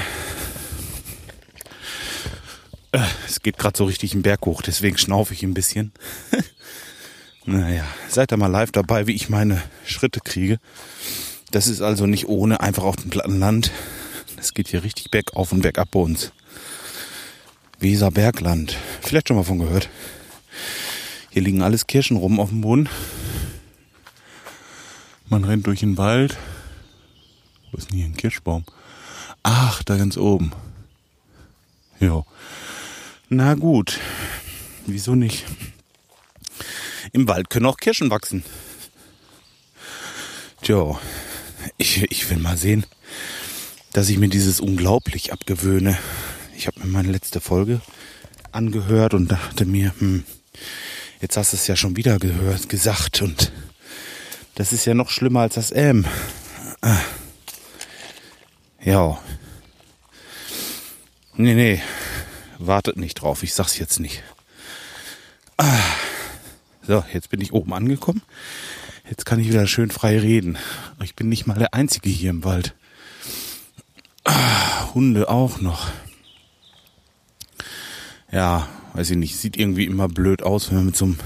äh, 2.93 3.05
es 3.27 3.43
geht 3.43 3.59
gerade 3.59 3.77
so 3.77 3.87
richtig 3.87 4.13
einen 4.13 4.23
Berg 4.23 4.47
hoch, 4.47 4.63
deswegen 4.63 4.97
schnaufe 4.97 5.35
ich 5.35 5.43
ein 5.43 5.55
bisschen. 5.55 5.91
naja, 7.47 7.85
seid 8.09 8.31
da 8.31 8.37
mal 8.37 8.47
live 8.47 8.71
dabei, 8.71 9.09
wie 9.09 9.17
ich 9.17 9.29
meine 9.29 9.61
Schritte 9.85 10.21
kriege. 10.21 10.61
Das 11.51 11.67
ist 11.67 11.81
also 11.81 12.07
nicht 12.07 12.29
ohne, 12.29 12.61
einfach 12.61 12.85
auf 12.85 12.95
dem 12.95 13.11
platten 13.11 13.41
Land. 13.41 13.73
Das 14.37 14.55
geht 14.55 14.69
hier 14.69 14.85
richtig 14.85 15.11
bergauf 15.11 15.51
und 15.51 15.63
bergab 15.63 15.91
bei 15.91 15.99
uns. 15.99 16.31
Weserbergland. 17.79 18.77
Vielleicht 19.03 19.29
schon 19.29 19.37
mal 19.37 19.45
von 19.45 19.59
gehört. 19.59 19.89
Hier 21.31 21.43
liegen 21.43 21.63
alles 21.63 21.87
Kirschen 21.87 22.17
rum 22.17 22.41
auf 22.41 22.49
dem 22.49 22.61
Boden. 22.61 22.89
Man 25.29 25.45
rennt 25.45 25.67
durch 25.67 25.81
den 25.81 25.97
Wald. 25.97 26.37
Wo 27.71 27.79
ist 27.79 27.91
denn 27.91 27.99
hier 27.99 28.07
ein 28.07 28.17
Kirschbaum? 28.17 28.65
Ach, 29.43 29.83
da 29.83 29.97
ganz 29.97 30.17
oben. 30.17 30.53
Jo. 32.01 32.25
Na 33.29 33.55
gut. 33.55 34.01
Wieso 34.87 35.15
nicht? 35.15 35.45
Im 37.13 37.29
Wald 37.29 37.51
können 37.51 37.67
auch 37.67 37.77
Kirschen 37.77 38.11
wachsen. 38.11 38.43
Tja, 40.63 40.99
ich, 41.77 42.03
ich 42.11 42.29
will 42.31 42.39
mal 42.39 42.57
sehen, 42.57 42.85
dass 43.93 44.09
ich 44.09 44.19
mir 44.19 44.29
dieses 44.29 44.61
unglaublich 44.61 45.33
abgewöhne 45.33 45.99
ich 46.59 46.67
habe 46.67 46.81
mir 46.81 46.87
meine 46.87 47.13
letzte 47.13 47.41
Folge 47.41 47.81
angehört 48.51 49.15
und 49.15 49.31
dachte 49.31 49.65
mir, 49.65 49.95
hm, 49.99 50.25
jetzt 51.21 51.37
hast 51.37 51.53
du 51.53 51.57
es 51.57 51.69
ja 51.69 51.77
schon 51.77 51.95
wieder 51.97 52.19
gehört, 52.19 52.69
gesagt 52.69 53.23
und 53.23 53.53
das 54.57 54.73
ist 54.73 54.85
ja 54.85 54.93
noch 54.93 55.09
schlimmer 55.09 55.43
als 55.43 55.55
das 55.55 55.71
M. 55.71 56.05
Ah. 56.81 56.99
Ja. 58.83 59.21
Nee, 61.37 61.55
nee. 61.55 61.83
Wartet 62.59 62.97
nicht 62.97 63.15
drauf. 63.15 63.45
Ich 63.45 63.55
sag's 63.55 63.79
jetzt 63.79 64.01
nicht. 64.01 64.25
Ah. 65.59 65.79
So, 66.83 67.05
jetzt 67.13 67.31
bin 67.31 67.41
ich 67.41 67.53
oben 67.53 67.73
angekommen. 67.73 68.23
Jetzt 69.09 69.25
kann 69.27 69.39
ich 69.39 69.49
wieder 69.49 69.69
schön 69.69 69.93
frei 69.93 70.19
reden. 70.19 70.59
Ich 71.05 71.15
bin 71.15 71.29
nicht 71.29 71.47
mal 71.47 71.59
der 71.59 71.75
Einzige 71.75 72.11
hier 72.11 72.31
im 72.31 72.43
Wald. 72.43 72.75
Ah, 74.25 74.93
Hunde 74.93 75.29
auch 75.29 75.61
noch 75.61 75.87
ja, 78.31 78.69
weiß 78.95 79.11
ich 79.11 79.17
nicht, 79.17 79.37
sieht 79.37 79.57
irgendwie 79.57 79.85
immer 79.85 80.09
blöd 80.09 80.43
aus, 80.43 80.69
wenn 80.69 80.79
man 80.79 80.87
mit 80.87 80.97
so 80.97 81.07
einem, 81.07 81.19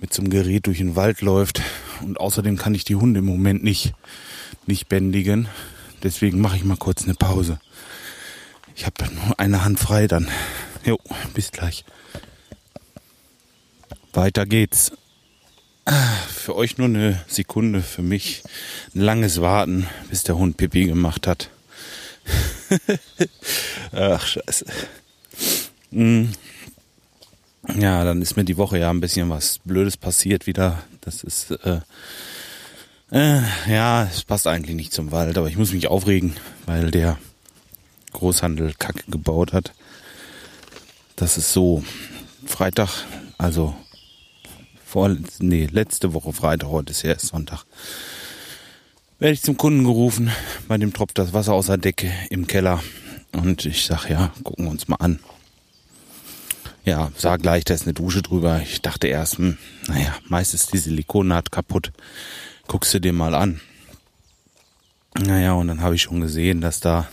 mit 0.00 0.12
so 0.12 0.22
einem 0.22 0.30
Gerät 0.30 0.66
durch 0.66 0.78
den 0.78 0.96
Wald 0.96 1.20
läuft. 1.20 1.62
Und 2.02 2.18
außerdem 2.18 2.56
kann 2.56 2.74
ich 2.74 2.84
die 2.84 2.96
Hunde 2.96 3.20
im 3.20 3.26
Moment 3.26 3.62
nicht, 3.62 3.94
nicht 4.66 4.88
bändigen. 4.88 5.48
Deswegen 6.02 6.40
mache 6.40 6.56
ich 6.56 6.64
mal 6.64 6.76
kurz 6.76 7.04
eine 7.04 7.14
Pause. 7.14 7.58
Ich 8.76 8.86
habe 8.86 9.04
nur 9.14 9.38
eine 9.38 9.64
Hand 9.64 9.78
frei 9.78 10.06
dann. 10.06 10.28
Jo, 10.84 10.98
bis 11.32 11.52
gleich. 11.52 11.84
Weiter 14.12 14.46
geht's. 14.46 14.92
Für 16.28 16.56
euch 16.56 16.78
nur 16.78 16.88
eine 16.88 17.22
Sekunde, 17.26 17.82
für 17.82 18.02
mich 18.02 18.42
ein 18.94 19.00
langes 19.00 19.40
Warten, 19.40 19.86
bis 20.08 20.24
der 20.24 20.36
Hund 20.36 20.56
Pipi 20.56 20.86
gemacht 20.86 21.26
hat. 21.26 21.50
Ach, 23.92 24.26
scheiße. 24.26 24.64
Mm. 25.94 26.32
Ja, 27.78 28.04
dann 28.04 28.20
ist 28.20 28.36
mir 28.36 28.44
die 28.44 28.58
Woche 28.58 28.78
ja 28.78 28.90
ein 28.90 29.00
bisschen 29.00 29.30
was 29.30 29.60
Blödes 29.64 29.96
passiert 29.96 30.46
wieder. 30.46 30.82
Das 31.00 31.22
ist, 31.22 31.50
äh, 31.50 31.80
äh, 33.10 33.40
ja, 33.68 34.04
es 34.04 34.24
passt 34.24 34.46
eigentlich 34.46 34.76
nicht 34.76 34.92
zum 34.92 35.12
Wald, 35.12 35.38
aber 35.38 35.48
ich 35.48 35.56
muss 35.56 35.72
mich 35.72 35.88
aufregen, 35.88 36.34
weil 36.66 36.90
der 36.90 37.16
Großhandel 38.12 38.74
Kacke 38.78 39.04
gebaut 39.10 39.52
hat. 39.52 39.72
Das 41.16 41.38
ist 41.38 41.52
so. 41.52 41.84
Freitag, 42.46 42.90
also 43.38 43.74
vor, 44.84 45.16
nee, 45.38 45.66
letzte 45.70 46.12
Woche 46.12 46.32
Freitag, 46.32 46.68
heute 46.68 46.92
ist 46.92 47.02
ja 47.02 47.12
erst 47.12 47.28
Sonntag, 47.28 47.64
werde 49.18 49.32
ich 49.32 49.42
zum 49.42 49.56
Kunden 49.56 49.84
gerufen. 49.84 50.30
Bei 50.68 50.76
dem 50.76 50.92
tropft 50.92 51.18
das 51.18 51.32
Wasser 51.32 51.54
aus 51.54 51.66
der 51.66 51.78
Decke 51.78 52.12
im 52.28 52.46
Keller. 52.46 52.82
Und 53.32 53.64
ich 53.64 53.86
sag, 53.86 54.08
ja, 54.10 54.32
gucken 54.42 54.66
wir 54.66 54.70
uns 54.70 54.86
mal 54.86 54.96
an. 54.96 55.18
Ja, 56.84 57.10
sah 57.16 57.38
gleich, 57.38 57.64
da 57.64 57.72
ist 57.72 57.84
eine 57.84 57.94
Dusche 57.94 58.20
drüber. 58.20 58.60
Ich 58.60 58.82
dachte 58.82 59.06
erst, 59.06 59.38
hm, 59.38 59.56
naja, 59.88 60.14
meist 60.28 60.52
ist 60.52 60.74
die 60.74 60.78
Silikonnaht 60.78 61.50
kaputt. 61.50 61.92
Guckst 62.66 62.92
du 62.92 63.00
dir 63.00 63.14
mal 63.14 63.34
an. 63.34 63.60
Naja, 65.18 65.54
und 65.54 65.68
dann 65.68 65.80
habe 65.80 65.94
ich 65.94 66.02
schon 66.02 66.20
gesehen, 66.20 66.60
dass 66.60 66.80
da 66.80 67.08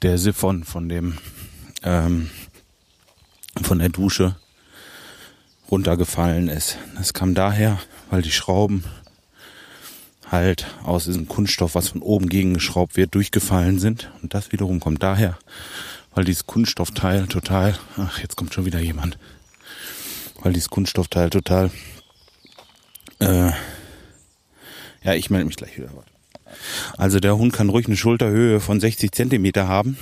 der 0.00 0.16
Siphon 0.16 0.64
von 0.64 0.88
dem 0.88 1.18
ähm, 1.82 2.30
von 3.62 3.78
der 3.78 3.90
Dusche 3.90 4.36
runtergefallen 5.70 6.48
ist. 6.48 6.78
Das 6.96 7.12
kam 7.12 7.34
daher, 7.34 7.78
weil 8.10 8.22
die 8.22 8.30
Schrauben 8.30 8.84
halt 10.30 10.66
aus 10.84 11.04
diesem 11.04 11.28
Kunststoff, 11.28 11.74
was 11.74 11.88
von 11.88 12.02
oben 12.02 12.28
gegengeschraubt 12.28 12.96
wird, 12.96 13.14
durchgefallen 13.14 13.78
sind. 13.78 14.10
Und 14.22 14.34
das 14.34 14.52
wiederum 14.52 14.80
kommt 14.80 15.02
daher, 15.02 15.38
weil 16.16 16.24
dieses 16.24 16.46
Kunststoffteil 16.46 17.26
total, 17.26 17.78
ach, 17.98 18.18
jetzt 18.20 18.36
kommt 18.36 18.54
schon 18.54 18.64
wieder 18.64 18.80
jemand, 18.80 19.18
weil 20.40 20.54
dieses 20.54 20.70
Kunststoffteil 20.70 21.28
total, 21.28 21.70
äh, 23.20 23.50
ja, 25.04 25.14
ich 25.14 25.28
melde 25.28 25.44
mich 25.44 25.56
gleich 25.56 25.76
wieder. 25.76 25.90
Also 26.96 27.20
der 27.20 27.36
Hund 27.36 27.52
kann 27.52 27.68
ruhig 27.68 27.86
eine 27.86 27.98
Schulterhöhe 27.98 28.60
von 28.60 28.80
60 28.80 29.12
Zentimeter 29.12 29.68
haben 29.68 29.98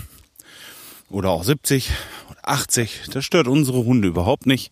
oder 1.11 1.30
auch 1.30 1.42
70 1.42 1.90
oder 2.30 2.49
80. 2.49 3.11
Das 3.12 3.25
stört 3.25 3.49
unsere 3.49 3.85
Hunde 3.85 4.06
überhaupt 4.06 4.47
nicht 4.47 4.71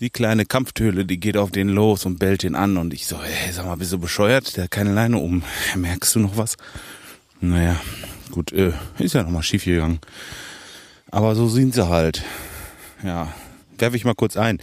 die 0.00 0.10
kleine 0.10 0.44
Kampftöle, 0.44 1.04
die 1.04 1.20
geht 1.20 1.36
auf 1.36 1.52
den 1.52 1.68
los 1.68 2.04
und 2.04 2.18
bellt 2.18 2.42
ihn 2.42 2.56
an. 2.56 2.76
Und 2.76 2.92
ich 2.92 3.06
so, 3.06 3.22
hey, 3.22 3.52
sag 3.52 3.66
mal, 3.66 3.76
bist 3.76 3.92
du 3.92 3.98
bescheuert? 4.00 4.56
Der 4.56 4.64
hat 4.64 4.72
keine 4.72 4.92
Leine 4.92 5.18
um. 5.18 5.44
Merkst 5.76 6.16
du 6.16 6.18
noch 6.18 6.36
was? 6.36 6.56
Naja, 7.40 7.80
gut, 8.32 8.52
äh, 8.52 8.72
ist 8.98 9.14
ja 9.14 9.22
nochmal 9.22 9.44
schief 9.44 9.64
gegangen. 9.64 10.00
Aber 11.10 11.36
so 11.36 11.48
sind 11.48 11.74
sie 11.74 11.88
halt. 11.88 12.24
Ja, 13.04 13.32
werfe 13.78 13.96
ich 13.96 14.04
mal 14.04 14.14
kurz 14.14 14.36
ein. 14.36 14.58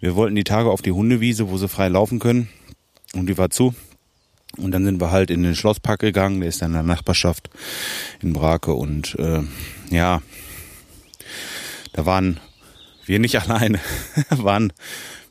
Wir 0.00 0.14
wollten 0.14 0.36
die 0.36 0.44
Tage 0.44 0.70
auf 0.70 0.82
die 0.82 0.92
Hundewiese, 0.92 1.48
wo 1.48 1.58
sie 1.58 1.68
frei 1.68 1.88
laufen 1.88 2.20
können. 2.20 2.48
Und 3.14 3.26
die 3.26 3.38
war 3.38 3.50
zu. 3.50 3.74
Und 4.56 4.70
dann 4.70 4.84
sind 4.84 5.00
wir 5.00 5.10
halt 5.10 5.30
in 5.30 5.42
den 5.42 5.56
Schlosspark 5.56 6.00
gegangen. 6.00 6.40
Der 6.40 6.48
ist 6.48 6.62
dann 6.62 6.70
in 6.70 6.74
der 6.74 6.82
Nachbarschaft 6.82 7.50
in 8.20 8.32
Brake. 8.32 8.72
Und 8.72 9.16
äh, 9.18 9.40
ja, 9.90 10.22
da 11.92 12.06
waren 12.06 12.38
wir 13.06 13.18
nicht 13.18 13.40
alleine, 13.40 13.80
waren 14.30 14.72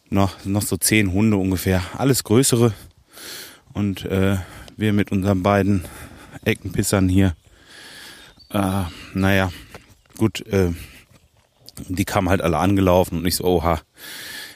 noch, 0.10 0.44
noch 0.46 0.62
so 0.62 0.78
zehn 0.78 1.12
Hunde 1.12 1.38
ungefähr, 1.38 1.84
alles 1.98 2.24
größere. 2.24 2.74
Und 3.74 4.06
äh, 4.06 4.38
wir 4.78 4.94
mit 4.94 5.12
unseren 5.12 5.44
beiden 5.44 5.86
Eckenpissern 6.46 7.10
hier, 7.10 7.36
äh, 8.54 8.84
naja, 9.14 9.52
gut, 10.18 10.46
äh, 10.48 10.72
die 11.88 12.06
kamen 12.06 12.30
halt 12.30 12.42
alle 12.42 12.58
angelaufen 12.58 13.20
und 13.20 13.26
ich 13.26 13.36
so, 13.36 13.46
oha, 13.46 13.82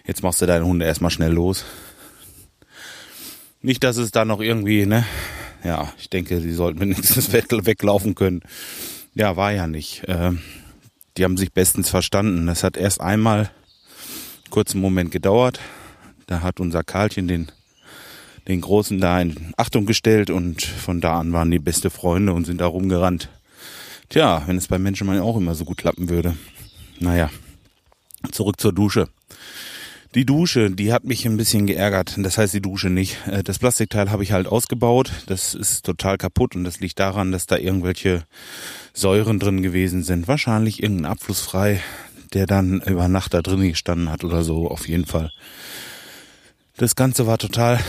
jetzt 0.06 0.24
machst 0.24 0.42
du 0.42 0.46
deine 0.46 0.66
Hunde 0.66 0.86
erstmal 0.86 1.12
schnell 1.12 1.34
los. 1.34 1.66
Nicht, 3.62 3.84
dass 3.84 3.98
es 3.98 4.12
da 4.12 4.24
noch 4.24 4.40
irgendwie, 4.40 4.86
ne, 4.86 5.06
ja, 5.64 5.92
ich 5.98 6.10
denke, 6.10 6.40
sie 6.40 6.54
sollten 6.54 6.80
wenigstens 6.80 7.34
weglaufen 7.34 8.16
können. 8.16 8.42
Ja, 9.16 9.36
war 9.36 9.52
ja 9.52 9.68
nicht. 9.68 10.08
Äh, 10.08 10.34
die 11.18 11.24
haben 11.24 11.38
sich 11.38 11.52
bestens 11.52 11.90
verstanden. 11.90 12.46
Das 12.46 12.64
hat 12.64 12.78
erst 12.78 13.02
einmal 13.02 13.50
kurzen 14.52 14.80
Moment 14.80 15.12
gedauert. 15.12 15.60
Da 16.28 16.42
hat 16.42 16.60
unser 16.60 16.84
Karlchen 16.84 17.28
den, 17.28 17.48
den 18.48 18.62
Großen 18.62 19.00
da 19.00 19.20
in 19.20 19.54
Achtung 19.58 19.86
gestellt 19.88 20.30
und 20.30 20.62
von 20.62 21.02
da 21.02 21.20
an 21.20 21.34
waren 21.34 21.50
die 21.50 21.60
beste 21.60 21.90
Freunde 21.90 22.34
und 22.34 22.46
sind 22.46 22.62
da 22.62 22.68
rumgerannt. 22.68 23.30
Tja, 24.10 24.44
wenn 24.46 24.58
es 24.58 24.68
bei 24.68 24.80
Menschen 24.80 25.08
mal 25.08 25.20
auch 25.20 25.38
immer 25.38 25.54
so 25.54 25.66
gut 25.66 25.78
klappen 25.78 26.10
würde. 26.10 26.38
Naja, 27.00 27.30
zurück 28.32 28.60
zur 28.60 28.74
Dusche. 28.74 29.10
Die 30.16 30.26
Dusche, 30.26 30.72
die 30.72 30.94
hat 30.94 31.04
mich 31.04 31.26
ein 31.26 31.36
bisschen 31.36 31.68
geärgert. 31.68 32.16
Das 32.18 32.38
heißt 32.38 32.54
die 32.54 32.62
Dusche 32.62 32.90
nicht. 32.90 33.18
Äh, 33.28 33.44
das 33.44 33.60
Plastikteil 33.60 34.10
habe 34.10 34.24
ich 34.24 34.32
halt 34.32 34.48
ausgebaut. 34.48 35.12
Das 35.28 35.54
ist 35.54 35.86
total 35.86 36.18
kaputt 36.18 36.56
und 36.56 36.64
das 36.64 36.80
liegt 36.80 37.00
daran, 37.00 37.32
dass 37.32 37.46
da 37.46 37.58
irgendwelche 37.58 38.24
Säuren 38.94 39.40
drin 39.40 39.62
gewesen 39.62 40.04
sind. 40.04 40.28
Wahrscheinlich 40.28 40.82
irgendein 40.82 41.12
Abflussfrei, 41.12 41.82
der 42.34 42.46
dann 42.48 42.82
über 42.82 43.08
Nacht 43.10 43.34
da 43.34 43.42
drin 43.42 43.60
gestanden 43.68 44.10
hat 44.10 44.24
oder 44.24 44.44
so. 44.44 44.70
Auf 44.70 44.88
jeden 44.88 45.06
Fall. 45.06 45.32
Das 46.78 46.96
Ganze 46.96 47.28
war 47.28 47.38
total 47.38 47.80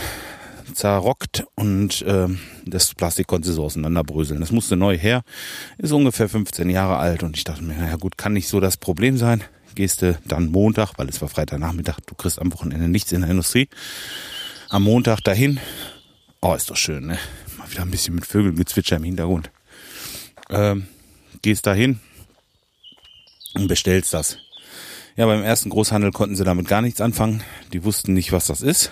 zerrockt 0.73 1.45
und 1.55 2.01
äh, 2.03 2.27
das 2.65 2.93
Plastik 2.93 3.27
konnte 3.27 3.51
so 3.51 3.63
auseinanderbröseln. 3.63 4.39
Das 4.39 4.51
musste 4.51 4.75
neu 4.75 4.97
her. 4.97 5.23
Ist 5.77 5.91
ungefähr 5.91 6.29
15 6.29 6.69
Jahre 6.69 6.97
alt 6.97 7.23
und 7.23 7.37
ich 7.37 7.43
dachte 7.43 7.63
mir, 7.63 7.75
naja 7.75 7.95
gut, 7.95 8.17
kann 8.17 8.33
nicht 8.33 8.47
so 8.47 8.59
das 8.59 8.77
Problem 8.77 9.17
sein 9.17 9.43
gehst 9.79 10.01
du 10.01 10.19
dann 10.25 10.47
Montag, 10.47 10.97
weil 10.97 11.07
es 11.07 11.21
war 11.21 11.29
Freitagnachmittag, 11.29 11.99
du 12.05 12.13
kriegst 12.13 12.39
am 12.39 12.51
Wochenende 12.51 12.89
nichts 12.89 13.13
in 13.13 13.21
der 13.21 13.29
Industrie, 13.29 13.69
am 14.67 14.83
Montag 14.83 15.21
dahin. 15.21 15.59
Oh, 16.41 16.53
ist 16.53 16.69
doch 16.69 16.75
schön, 16.75 17.05
ne? 17.05 17.17
Mal 17.57 17.71
wieder 17.71 17.83
ein 17.83 17.91
bisschen 17.91 18.15
mit 18.15 18.25
Vögelgezwitscher 18.25 18.97
im 18.97 19.03
Hintergrund. 19.03 19.51
Ähm, 20.49 20.87
gehst 21.41 21.65
dahin 21.65 21.99
und 23.53 23.67
bestellst 23.67 24.13
das. 24.13 24.37
Ja, 25.15 25.25
beim 25.25 25.43
ersten 25.43 25.69
Großhandel 25.69 26.11
konnten 26.11 26.35
sie 26.35 26.43
damit 26.43 26.67
gar 26.67 26.81
nichts 26.81 26.99
anfangen. 27.01 27.41
Die 27.71 27.83
wussten 27.85 28.13
nicht, 28.13 28.33
was 28.33 28.47
das 28.47 28.61
ist. 28.61 28.91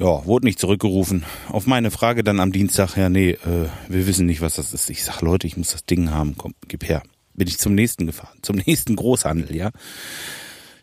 Ja, 0.00 0.24
wurde 0.24 0.46
nicht 0.46 0.58
zurückgerufen. 0.58 1.24
Auf 1.48 1.66
meine 1.66 1.90
Frage 1.90 2.24
dann 2.24 2.40
am 2.40 2.52
Dienstag, 2.52 2.96
ja, 2.96 3.08
nee, 3.08 3.32
äh, 3.32 3.68
wir 3.88 4.06
wissen 4.06 4.26
nicht, 4.26 4.40
was 4.40 4.56
das 4.56 4.72
ist. 4.72 4.90
Ich 4.90 5.04
sag, 5.04 5.20
Leute, 5.20 5.46
ich 5.46 5.56
muss 5.56 5.72
das 5.72 5.84
Ding 5.84 6.10
haben, 6.10 6.36
komm, 6.36 6.54
gib 6.66 6.88
her 6.88 7.02
bin 7.40 7.48
ich 7.48 7.58
zum 7.58 7.74
nächsten 7.74 8.06
gefahren, 8.06 8.38
zum 8.42 8.56
nächsten 8.66 8.96
Großhandel, 8.96 9.56
ja. 9.56 9.70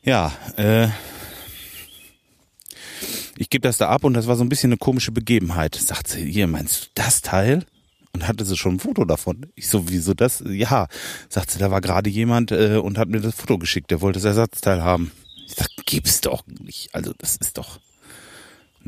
Ja, 0.03 0.34
äh, 0.58 0.88
ich 3.38 3.51
gebe 3.51 3.62
das 3.62 3.77
da 3.77 3.89
ab 3.89 4.03
und 4.03 4.15
das 4.15 4.25
war 4.25 4.36
so 4.36 4.43
ein 4.43 4.49
bisschen 4.49 4.71
eine 4.71 4.77
komische 4.77 5.12
Begebenheit. 5.12 5.75
Sagt 5.75 6.08
sie, 6.08 6.32
hier, 6.32 6.47
meinst 6.47 6.82
du 6.82 6.88
das 6.95 7.21
Teil? 7.21 7.65
Und 8.13 8.27
hatte 8.27 8.43
sie 8.43 8.58
schon 8.58 8.75
ein 8.75 8.80
Foto 8.80 9.06
davon. 9.06 9.45
Ich 9.53 9.69
so, 9.69 9.89
wieso 9.89 10.15
das? 10.15 10.43
Ja, 10.47 10.88
sagt 11.30 11.51
sie, 11.51 11.60
da 11.60 11.69
war 11.69 11.82
gerade 11.82 12.10
jemand 12.10 12.51
äh, 12.51 12.77
und 12.77 12.97
hat 12.97 13.10
mir 13.10 13.21
das 13.21 13.36
Foto 13.36 13.60
geschickt, 13.60 13.91
der 13.91 14.01
wollte 14.01 14.17
das 14.17 14.25
Ersatzteil 14.25 14.82
haben. 14.82 15.12
Ich 15.45 15.53
sag, 15.53 15.67
gibt's 15.86 16.21
doch 16.21 16.43
nicht. 16.47 16.89
Also 16.95 17.13
das 17.15 17.36
ist 17.36 17.60
doch. 17.60 17.80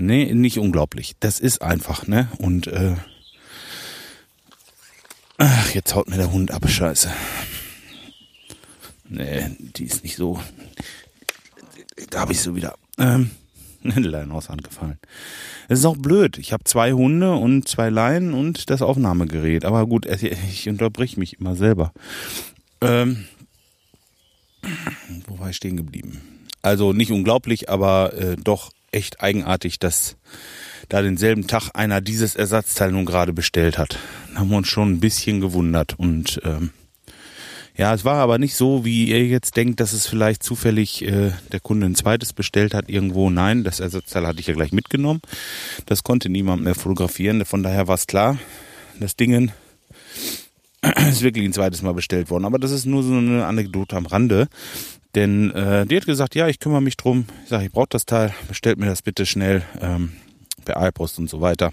Nee, 0.01 0.33
nicht 0.33 0.57
unglaublich. 0.59 1.15
Das 1.19 1.41
ist 1.41 1.61
einfach, 1.61 2.07
ne? 2.07 2.29
Und 2.37 2.67
äh, 2.67 2.95
Ach, 5.37 5.71
jetzt 5.71 5.93
haut 5.93 6.09
mir 6.09 6.15
der 6.15 6.31
Hund 6.31 6.51
ab, 6.51 6.69
scheiße. 6.69 7.11
Nee, 9.09 9.57
die 9.59 9.83
ist 9.83 10.03
nicht 10.03 10.15
so. 10.15 10.39
Da 12.11 12.21
habe 12.21 12.31
ich 12.31 12.39
so 12.39 12.55
wieder 12.55 12.75
ähm, 12.97 13.31
eine 13.83 14.07
Leine 14.07 14.33
aus 14.33 14.47
Hand 14.47 14.63
gefallen. 14.63 14.99
Es 15.67 15.79
ist 15.79 15.85
auch 15.85 15.97
blöd. 15.97 16.37
Ich 16.37 16.53
habe 16.53 16.63
zwei 16.63 16.93
Hunde 16.93 17.33
und 17.33 17.67
zwei 17.67 17.89
Leinen 17.89 18.33
und 18.33 18.69
das 18.69 18.81
Aufnahmegerät. 18.81 19.65
Aber 19.65 19.85
gut, 19.85 20.05
ich 20.05 20.69
unterbrich 20.69 21.17
mich 21.17 21.41
immer 21.41 21.57
selber. 21.57 21.91
Ähm, 22.79 23.25
wo 25.27 25.39
war 25.39 25.49
ich 25.49 25.57
stehen 25.57 25.75
geblieben? 25.75 26.21
Also 26.61 26.93
nicht 26.93 27.11
unglaublich, 27.11 27.69
aber 27.69 28.13
äh, 28.13 28.37
doch 28.37 28.71
echt 28.91 29.21
eigenartig, 29.21 29.79
dass 29.79 30.15
da 30.87 31.01
denselben 31.01 31.47
Tag 31.47 31.69
einer 31.73 32.01
dieses 32.01 32.35
Ersatzteil 32.35 32.91
nun 32.91 33.05
gerade 33.05 33.33
bestellt 33.33 33.77
hat. 33.77 33.97
Da 34.33 34.39
haben 34.39 34.49
wir 34.49 34.57
uns 34.57 34.67
schon 34.67 34.91
ein 34.91 34.99
bisschen 34.99 35.39
gewundert 35.39 35.97
und 35.97 36.41
ähm, 36.43 36.71
ja, 37.79 37.93
es 37.93 38.03
war 38.03 38.15
aber 38.15 38.39
nicht 38.39 38.55
so, 38.55 38.83
wie 38.83 39.05
ihr 39.05 39.25
jetzt 39.25 39.55
denkt, 39.55 39.79
dass 39.79 39.93
es 39.93 40.05
vielleicht 40.05 40.43
zufällig 40.43 41.01
äh, 41.01 41.31
der 41.53 41.61
Kunde 41.61 41.85
ein 41.85 41.95
zweites 41.95 42.33
bestellt 42.33 42.73
hat 42.73 42.89
irgendwo. 42.89 43.29
Nein, 43.29 43.63
das 43.63 43.79
Ersatzteil 43.79 44.27
hatte 44.27 44.41
ich 44.41 44.47
ja 44.47 44.53
gleich 44.53 44.73
mitgenommen. 44.73 45.21
Das 45.85 46.03
konnte 46.03 46.27
niemand 46.27 46.61
mehr 46.61 46.75
fotografieren. 46.75 47.45
Von 47.45 47.63
daher 47.63 47.87
war 47.87 47.95
es 47.95 48.05
klar, 48.05 48.37
das 48.99 49.15
Ding 49.15 49.53
ist 51.09 51.21
wirklich 51.21 51.45
ein 51.45 51.53
zweites 51.53 51.81
Mal 51.81 51.93
bestellt 51.93 52.29
worden. 52.29 52.43
Aber 52.43 52.59
das 52.59 52.71
ist 52.71 52.85
nur 52.85 53.01
so 53.01 53.13
eine 53.13 53.45
Anekdote 53.45 53.95
am 53.95 54.07
Rande. 54.07 54.49
Denn 55.15 55.51
äh, 55.51 55.85
die 55.85 55.97
hat 55.97 56.05
gesagt, 56.05 56.35
ja, 56.35 56.47
ich 56.47 56.59
kümmere 56.59 56.81
mich 56.81 56.97
drum. 56.97 57.25
Ich 57.43 57.49
sage, 57.49 57.65
ich 57.65 57.71
brauche 57.71 57.87
das 57.89 58.05
Teil, 58.05 58.33
bestellt 58.47 58.77
mir 58.77 58.85
das 58.85 59.01
bitte 59.01 59.25
schnell 59.25 59.63
ähm, 59.81 60.13
per 60.65 60.87
iPost 60.87 61.17
und 61.19 61.29
so 61.29 61.41
weiter. 61.41 61.71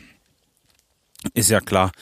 Ist 1.35 1.51
ja 1.51 1.61
klar, 1.61 1.92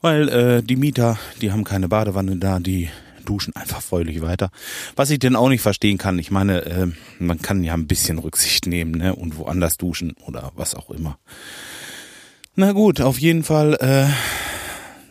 weil 0.00 0.28
äh, 0.28 0.62
die 0.62 0.76
Mieter, 0.76 1.18
die 1.40 1.52
haben 1.52 1.64
keine 1.64 1.88
Badewanne 1.88 2.36
da, 2.36 2.60
die 2.60 2.90
duschen 3.24 3.54
einfach 3.56 3.82
freudig 3.82 4.22
weiter. 4.22 4.50
Was 4.96 5.10
ich 5.10 5.18
denn 5.18 5.36
auch 5.36 5.48
nicht 5.48 5.60
verstehen 5.60 5.98
kann, 5.98 6.18
ich 6.18 6.30
meine, 6.30 6.64
äh, 6.64 6.86
man 7.18 7.40
kann 7.40 7.62
ja 7.62 7.74
ein 7.74 7.86
bisschen 7.86 8.18
Rücksicht 8.18 8.66
nehmen 8.66 8.92
ne? 8.92 9.14
und 9.14 9.36
woanders 9.36 9.76
duschen 9.76 10.14
oder 10.24 10.52
was 10.54 10.74
auch 10.74 10.90
immer. 10.90 11.18
Na 12.54 12.72
gut, 12.72 13.00
auf 13.00 13.18
jeden 13.18 13.44
Fall, 13.44 13.74
äh, 13.74 14.08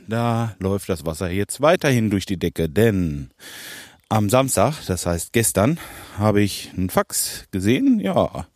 da 0.08 0.56
läuft 0.60 0.89
das 0.89 1.06
Wasser 1.06 1.30
jetzt 1.30 1.62
weiterhin 1.62 2.10
durch 2.10 2.25
die 2.25 2.38
Decke, 2.38 2.69
denn 2.69 3.30
am 4.10 4.30
Samstag, 4.30 4.86
das 4.88 5.06
heißt 5.06 5.34
gestern, 5.34 5.80
habe 6.17 6.41
ich 6.41 6.72
einen 6.76 6.89
Fax 6.89 7.46
gesehen, 7.52 8.00
ja, 8.00 8.48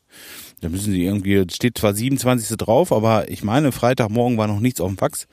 da 0.61 0.69
müssen 0.69 0.93
sie 0.93 1.05
irgendwie, 1.05 1.43
steht 1.51 1.79
zwar 1.79 1.95
27. 1.95 2.55
drauf, 2.55 2.91
aber 2.91 3.29
ich 3.29 3.43
meine, 3.43 3.71
Freitagmorgen 3.71 4.37
war 4.37 4.47
noch 4.47 4.59
nichts 4.59 4.79
auf 4.79 4.89
dem 4.89 4.97
Fax. 4.97 5.27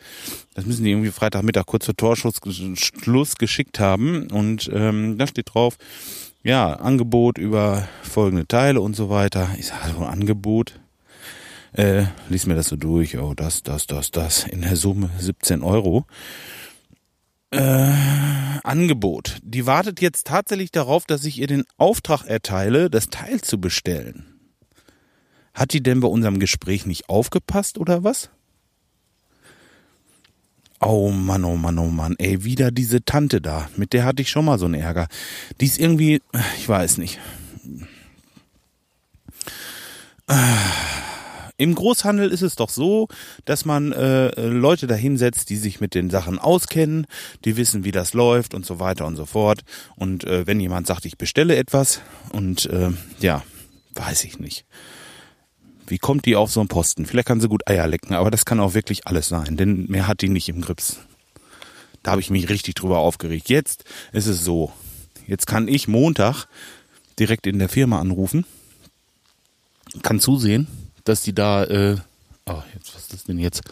Das 0.54 0.64
müssen 0.64 0.85
die 0.85 0.90
irgendwie 0.90 1.11
Freitagmittag 1.11 1.66
kurz 1.66 1.85
vor 1.85 1.94
Torschuss 1.94 2.40
geschickt 2.40 3.78
haben. 3.78 4.31
Und 4.31 4.70
ähm, 4.72 5.18
da 5.18 5.26
steht 5.26 5.52
drauf, 5.52 5.76
ja, 6.42 6.72
Angebot 6.72 7.37
über 7.37 7.87
folgende 8.02 8.48
Teile 8.48 8.81
und 8.81 8.96
so 8.96 9.11
weiter. 9.11 9.50
Ich 9.59 9.66
sage, 9.66 9.83
also 9.83 9.98
Angebot. 9.98 10.81
Äh, 11.72 12.04
lies 12.31 12.46
mir 12.46 12.54
das 12.54 12.68
so 12.68 12.76
durch. 12.76 13.18
Oh, 13.18 13.35
das, 13.35 13.62
das, 13.62 13.87
das, 13.87 14.11
das. 14.11 14.44
In 14.44 14.62
der 14.62 14.76
Summe 14.76 15.11
17 15.18 15.62
Euro. 15.62 16.07
Äh, 17.50 17.92
Angebot. 18.62 19.38
Die 19.42 19.66
wartet 19.66 20.00
jetzt 20.00 20.26
tatsächlich 20.26 20.70
darauf, 20.70 21.06
dass 21.06 21.24
ich 21.24 21.38
ihr 21.38 21.46
den 21.46 21.64
Auftrag 21.78 22.24
erteile, 22.24 22.90
das 22.90 23.08
Teil 23.08 23.40
zu 23.40 23.58
bestellen. 23.61 24.26
Hat 25.54 25.72
die 25.72 25.82
denn 25.82 26.00
bei 26.00 26.08
unserem 26.08 26.38
Gespräch 26.38 26.87
nicht 26.87 27.08
aufgepasst 27.08 27.78
oder 27.78 28.04
was? 28.04 28.30
Oh 30.80 31.11
Mann, 31.11 31.44
oh 31.44 31.56
Mann, 31.56 31.78
oh 31.78 31.88
Mann, 31.88 32.14
ey, 32.18 32.44
wieder 32.44 32.70
diese 32.70 33.04
Tante 33.04 33.40
da. 33.40 33.68
Mit 33.76 33.92
der 33.92 34.04
hatte 34.04 34.22
ich 34.22 34.30
schon 34.30 34.44
mal 34.44 34.58
so 34.58 34.66
einen 34.66 34.74
Ärger. 34.74 35.08
Die 35.61 35.66
ist 35.66 35.80
irgendwie, 35.80 36.22
ich 36.58 36.68
weiß 36.68 36.98
nicht. 36.98 37.18
Im 41.61 41.75
Großhandel 41.75 42.31
ist 42.31 42.42
es 42.42 42.55
doch 42.55 42.71
so, 42.71 43.09
dass 43.44 43.64
man 43.64 43.90
äh, 43.90 44.29
Leute 44.47 44.87
dahinsetzt, 44.87 45.51
die 45.51 45.57
sich 45.57 45.81
mit 45.81 45.92
den 45.97 46.09
Sachen 46.09 46.38
auskennen, 46.38 47.09
die 47.44 47.57
wissen, 47.57 47.83
wie 47.83 47.90
das 47.90 48.14
läuft 48.14 48.55
und 48.55 48.64
so 48.64 48.79
weiter 48.79 49.07
und 49.07 49.16
so 49.16 49.27
fort. 49.27 49.62
Und 49.97 50.23
äh, 50.23 50.47
wenn 50.47 50.61
jemand 50.61 50.87
sagt, 50.87 51.05
ich 51.05 51.18
bestelle 51.18 51.57
etwas 51.57 52.01
und 52.31 52.66
äh, 52.66 52.92
ja, 53.18 53.42
weiß 53.94 54.23
ich 54.23 54.38
nicht. 54.38 54.66
Wie 55.88 55.99
kommt 55.99 56.27
die 56.27 56.37
auf 56.37 56.53
so 56.53 56.61
einen 56.61 56.68
Posten? 56.68 57.07
Vielleicht 57.07 57.27
kann 57.27 57.40
sie 57.40 57.49
gut 57.49 57.68
Eier 57.68 57.88
lecken, 57.88 58.14
aber 58.14 58.31
das 58.31 58.44
kann 58.44 58.61
auch 58.61 58.75
wirklich 58.75 59.09
alles 59.09 59.27
sein, 59.27 59.57
denn 59.57 59.87
mehr 59.88 60.07
hat 60.07 60.21
die 60.23 60.29
nicht 60.29 60.49
im 60.49 60.61
Grips. 60.61 60.99
Da 62.05 62.12
habe 62.12 62.21
ich 62.21 62.31
mich 62.31 62.49
richtig 62.49 62.77
drüber 62.77 62.99
aufgeregt. 62.99 63.49
Jetzt 63.49 63.85
ist 64.12 64.29
es 64.29 64.44
so. 64.44 64.73
Jetzt 65.27 65.49
kann 65.49 65.66
ich 65.66 65.88
Montag 65.88 66.47
direkt 67.18 67.49
in 67.49 67.59
der 67.59 67.68
Firma 67.68 67.99
anrufen, 67.99 68.44
kann 70.03 70.21
zusehen, 70.21 70.68
dass 71.09 71.23
die 71.23 71.35
da, 71.35 71.64
äh, 71.64 71.97
oh, 72.47 72.62
jetzt, 72.75 72.94
was 72.94 73.03
ist 73.03 73.12
das 73.12 73.25
denn 73.25 73.38
jetzt? 73.38 73.62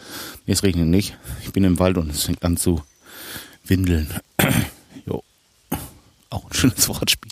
Jetzt 0.45 0.63
regnet 0.63 0.87
nicht. 0.87 1.17
Ich 1.43 1.53
bin 1.53 1.63
im 1.63 1.79
Wald 1.79 1.97
und 1.97 2.09
es 2.09 2.23
fängt 2.23 2.43
an 2.43 2.57
zu 2.57 2.81
windeln. 3.65 4.13
jo. 5.05 5.23
Auch 6.29 6.45
ein 6.45 6.53
schönes 6.53 6.87
Wortspiel. 6.89 7.31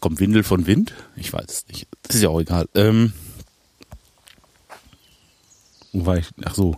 Kommt 0.00 0.20
Windel 0.20 0.44
von 0.44 0.66
Wind? 0.66 0.94
Ich 1.16 1.32
weiß 1.32 1.46
es 1.48 1.68
nicht. 1.68 1.86
Das 2.02 2.16
ist 2.16 2.22
ja 2.22 2.28
auch 2.28 2.40
egal. 2.40 2.68
Ähm, 2.74 3.12
wo 5.92 6.06
war 6.06 6.16
ich? 6.16 6.28
Ach 6.44 6.54
so. 6.54 6.76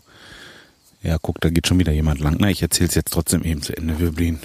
Ja, 1.03 1.19
guck, 1.21 1.41
da 1.41 1.51
geht 1.51 1.67
schon 1.67 1.79
wieder 1.79 1.93
jemand 1.93 2.21
lang. 2.21 2.37
Na, 2.39 2.51
ich 2.51 2.63
erzähl's 2.63 2.95
jetzt 2.95 3.13
trotzdem 3.13 3.43
eben 3.43 3.63
zu 3.63 3.77
Ende. 3.77 3.99
Wir 3.99 4.13
blieben. 4.13 4.41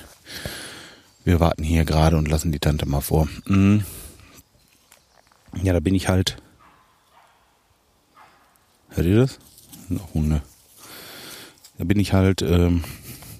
Wir 1.23 1.39
warten 1.39 1.63
hier 1.63 1.85
gerade 1.85 2.17
und 2.17 2.27
lassen 2.27 2.51
die 2.51 2.59
Tante 2.59 2.85
mal 2.85 3.01
vor. 3.01 3.27
Mhm. 3.45 3.83
Ja, 5.63 5.73
da 5.73 5.79
bin 5.79 5.95
ich 5.95 6.07
halt. 6.07 6.37
Hört 8.95 9.07
ihr 9.07 9.17
das? 9.17 9.39
Noch 9.89 10.13
Hunde. 10.13 10.41
Da 11.77 11.83
bin 11.83 11.99
ich 11.99 12.13
halt 12.13 12.41
ähm, 12.41 12.83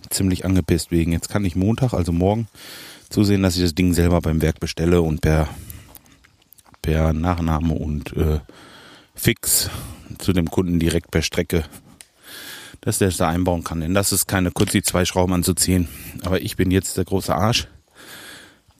ziemlich 0.09 0.43
angepisst 0.43 0.91
wegen. 0.91 1.13
Jetzt 1.13 1.29
kann 1.29 1.45
ich 1.45 1.55
Montag, 1.55 1.93
also 1.93 2.11
morgen, 2.11 2.47
zusehen, 3.09 3.41
dass 3.41 3.55
ich 3.55 3.63
das 3.63 3.73
Ding 3.73 3.93
selber 3.93 4.19
beim 4.19 4.41
Werk 4.41 4.59
bestelle 4.59 5.01
und 5.01 5.21
per 5.21 5.47
per 6.81 7.13
Nachname 7.13 7.73
und 7.73 8.15
äh, 8.15 8.41
Fix 9.15 9.71
zu 10.19 10.33
dem 10.33 10.51
Kunden 10.51 10.77
direkt 10.77 11.09
per 11.09 11.23
Strecke, 11.23 11.63
dass 12.81 12.99
der 12.99 13.07
es 13.07 13.17
da 13.17 13.29
einbauen 13.29 13.63
kann. 13.63 13.79
Denn 13.79 13.95
das 13.95 14.11
ist 14.11 14.27
keine 14.27 14.51
kurz 14.51 14.73
die 14.73 14.83
zwei 14.83 15.05
Schrauben 15.05 15.33
anzuziehen. 15.33 15.87
Aber 16.23 16.41
ich 16.41 16.57
bin 16.57 16.69
jetzt 16.69 16.97
der 16.97 17.05
große 17.05 17.33
Arsch, 17.33 17.67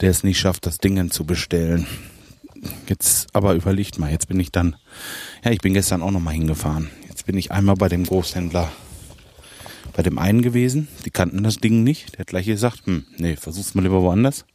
der 0.02 0.12
es 0.12 0.24
nicht 0.24 0.40
schafft, 0.40 0.66
das 0.68 0.78
Ding 0.78 1.10
zu 1.10 1.26
bestellen. 1.26 1.88
Jetzt 2.88 3.28
aber 3.34 3.56
überlegt 3.56 4.00
mal, 4.00 4.12
jetzt 4.12 4.28
bin 4.28 4.40
ich 4.40 4.52
dann, 4.52 4.76
ja, 5.44 5.52
ich 5.52 5.60
bin 5.60 5.74
gestern 5.74 6.02
auch 6.02 6.12
nochmal 6.12 6.34
hingefahren. 6.34 6.90
Jetzt 7.08 7.26
bin 7.26 7.38
ich 7.38 7.52
einmal 7.52 7.76
bei 7.76 7.90
dem 7.90 8.04
Großhändler, 8.04 8.72
bei 9.94 10.04
dem 10.04 10.18
einen 10.18 10.42
gewesen, 10.42 10.88
die 11.06 11.12
kannten 11.12 11.44
das 11.44 11.58
Ding 11.58 11.84
nicht. 11.84 12.14
Der 12.14 12.20
hat 12.20 12.28
gleich 12.28 12.46
gesagt, 12.46 12.86
hm, 12.86 13.06
nee, 13.18 13.36
versuch's 13.36 13.76
mal 13.76 13.82
lieber 13.82 14.02
woanders. 14.02 14.46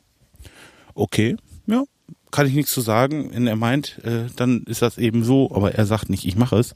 Okay, 0.95 1.37
ja, 1.67 1.85
kann 2.31 2.47
ich 2.47 2.55
nichts 2.55 2.73
zu 2.73 2.81
sagen. 2.81 3.31
Wenn 3.33 3.47
er 3.47 3.57
meint, 3.57 3.99
äh, 4.05 4.27
dann 4.37 4.63
ist 4.65 4.83
das 4.83 4.99
eben 4.99 5.25
so, 5.25 5.51
aber 5.55 5.75
er 5.75 5.87
sagt 5.87 6.11
nicht, 6.11 6.27
ich 6.27 6.37
mache 6.37 6.57
es 6.57 6.75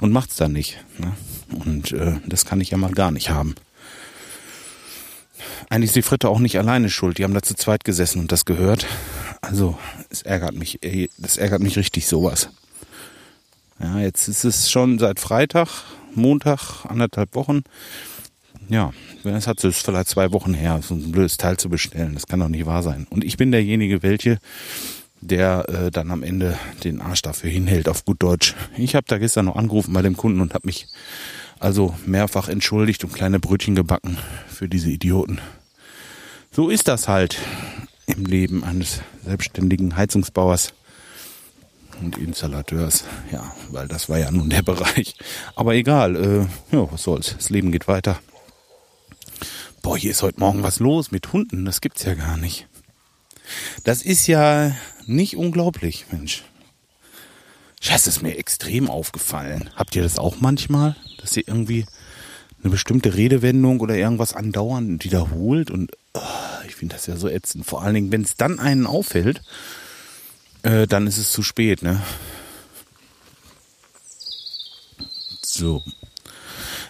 und 0.00 0.12
macht's 0.12 0.36
dann 0.36 0.52
nicht. 0.52 0.78
Ne? 0.98 1.12
Und 1.64 1.92
äh, 1.92 2.16
das 2.26 2.44
kann 2.44 2.60
ich 2.60 2.70
ja 2.70 2.78
mal 2.78 2.92
gar 2.92 3.10
nicht 3.10 3.30
haben. 3.30 3.54
Eigentlich 5.70 5.90
ist 5.90 5.96
die 5.96 6.02
Fritte 6.02 6.28
auch 6.28 6.38
nicht 6.38 6.58
alleine 6.58 6.90
schuld. 6.90 7.18
Die 7.18 7.24
haben 7.24 7.34
da 7.34 7.42
zu 7.42 7.54
zweit 7.54 7.84
gesessen 7.84 8.20
und 8.20 8.32
das 8.32 8.44
gehört. 8.44 8.86
Also, 9.40 9.78
es 10.10 10.22
ärgert 10.22 10.54
mich, 10.54 10.80
das 11.18 11.36
ärgert 11.36 11.62
mich 11.62 11.76
richtig 11.76 12.06
sowas. 12.06 12.48
Ja, 13.80 14.00
jetzt 14.00 14.26
ist 14.28 14.44
es 14.44 14.70
schon 14.70 14.98
seit 14.98 15.20
Freitag, 15.20 15.68
Montag, 16.14 16.84
anderthalb 16.86 17.34
Wochen. 17.34 17.62
Ja, 18.68 18.92
es 19.24 19.46
hat 19.46 19.62
es 19.64 19.78
vielleicht 19.78 20.08
zwei 20.08 20.32
Wochen 20.32 20.52
her, 20.52 20.80
so 20.82 20.94
ein 20.94 21.12
blödes 21.12 21.36
Teil 21.36 21.56
zu 21.56 21.68
bestellen. 21.68 22.14
Das 22.14 22.26
kann 22.26 22.40
doch 22.40 22.48
nicht 22.48 22.66
wahr 22.66 22.82
sein. 22.82 23.06
Und 23.10 23.24
ich 23.24 23.36
bin 23.36 23.52
derjenige, 23.52 24.02
welche, 24.02 24.38
der 25.20 25.68
äh, 25.68 25.90
dann 25.90 26.10
am 26.10 26.22
Ende 26.22 26.58
den 26.84 27.00
Arsch 27.00 27.22
dafür 27.22 27.50
hinhält, 27.50 27.88
auf 27.88 28.04
gut 28.04 28.22
Deutsch. 28.22 28.54
Ich 28.76 28.94
habe 28.94 29.06
da 29.08 29.18
gestern 29.18 29.46
noch 29.46 29.56
angerufen 29.56 29.92
bei 29.92 30.02
dem 30.02 30.16
Kunden 30.16 30.40
und 30.40 30.54
habe 30.54 30.66
mich 30.66 30.86
also 31.60 31.94
mehrfach 32.06 32.48
entschuldigt 32.48 33.04
und 33.04 33.12
kleine 33.12 33.40
Brötchen 33.40 33.74
gebacken 33.74 34.18
für 34.48 34.68
diese 34.68 34.90
Idioten. 34.90 35.40
So 36.50 36.70
ist 36.70 36.88
das 36.88 37.08
halt 37.08 37.38
im 38.06 38.24
Leben 38.24 38.64
eines 38.64 39.00
selbstständigen 39.24 39.96
Heizungsbauers 39.96 40.72
und 42.00 42.16
Installateurs. 42.16 43.04
Ja, 43.32 43.54
weil 43.70 43.88
das 43.88 44.08
war 44.08 44.18
ja 44.18 44.30
nun 44.30 44.50
der 44.50 44.62
Bereich. 44.64 45.14
Aber 45.56 45.74
egal, 45.74 46.16
äh, 46.16 46.74
ja, 46.74 46.90
was 46.90 47.02
soll's. 47.02 47.34
Das 47.36 47.50
Leben 47.50 47.72
geht 47.72 47.88
weiter 47.88 48.18
boah, 49.88 49.96
hier 49.96 50.10
ist 50.10 50.22
heute 50.22 50.38
Morgen 50.38 50.62
was 50.62 50.80
los 50.80 51.12
mit 51.12 51.32
Hunden, 51.32 51.64
das 51.64 51.80
gibt's 51.80 52.04
ja 52.04 52.12
gar 52.12 52.36
nicht. 52.36 52.68
Das 53.84 54.02
ist 54.02 54.26
ja 54.26 54.76
nicht 55.06 55.34
unglaublich, 55.34 56.04
Mensch. 56.10 56.44
Scheiße, 57.80 58.10
ist 58.10 58.22
mir 58.22 58.36
extrem 58.36 58.90
aufgefallen. 58.90 59.70
Habt 59.76 59.94
ihr 59.96 60.02
das 60.02 60.18
auch 60.18 60.40
manchmal, 60.40 60.96
dass 61.20 61.36
ihr 61.36 61.46
irgendwie 61.46 61.86
eine 62.62 62.70
bestimmte 62.70 63.14
Redewendung 63.14 63.80
oder 63.80 63.96
irgendwas 63.96 64.34
andauernd 64.34 65.04
wiederholt 65.04 65.70
und 65.70 65.92
oh, 66.14 66.20
ich 66.66 66.74
finde 66.74 66.96
das 66.96 67.06
ja 67.06 67.16
so 67.16 67.28
ätzend. 67.28 67.66
Vor 67.66 67.82
allen 67.82 67.94
Dingen, 67.94 68.12
wenn 68.12 68.22
es 68.22 68.36
dann 68.36 68.58
einen 68.58 68.86
auffällt, 68.86 69.42
äh, 70.62 70.86
dann 70.86 71.06
ist 71.06 71.18
es 71.18 71.30
zu 71.30 71.42
spät, 71.42 71.82
ne? 71.82 72.02
So, 75.40 75.84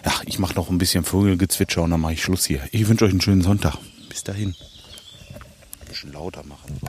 ja, 0.05 0.13
ich 0.25 0.39
mache 0.39 0.55
noch 0.55 0.69
ein 0.69 0.77
bisschen 0.77 1.03
Vogelgezwitscher 1.03 1.83
und 1.83 1.91
dann 1.91 2.01
mache 2.01 2.13
ich 2.13 2.23
Schluss 2.23 2.45
hier. 2.45 2.61
Ich 2.71 2.87
wünsche 2.87 3.05
euch 3.05 3.11
einen 3.11 3.21
schönen 3.21 3.41
Sonntag. 3.41 3.77
Bis 4.07 4.23
dahin. 4.23 4.55
Ein 5.81 5.87
bisschen 5.87 6.13
lauter 6.13 6.43
machen. 6.43 6.79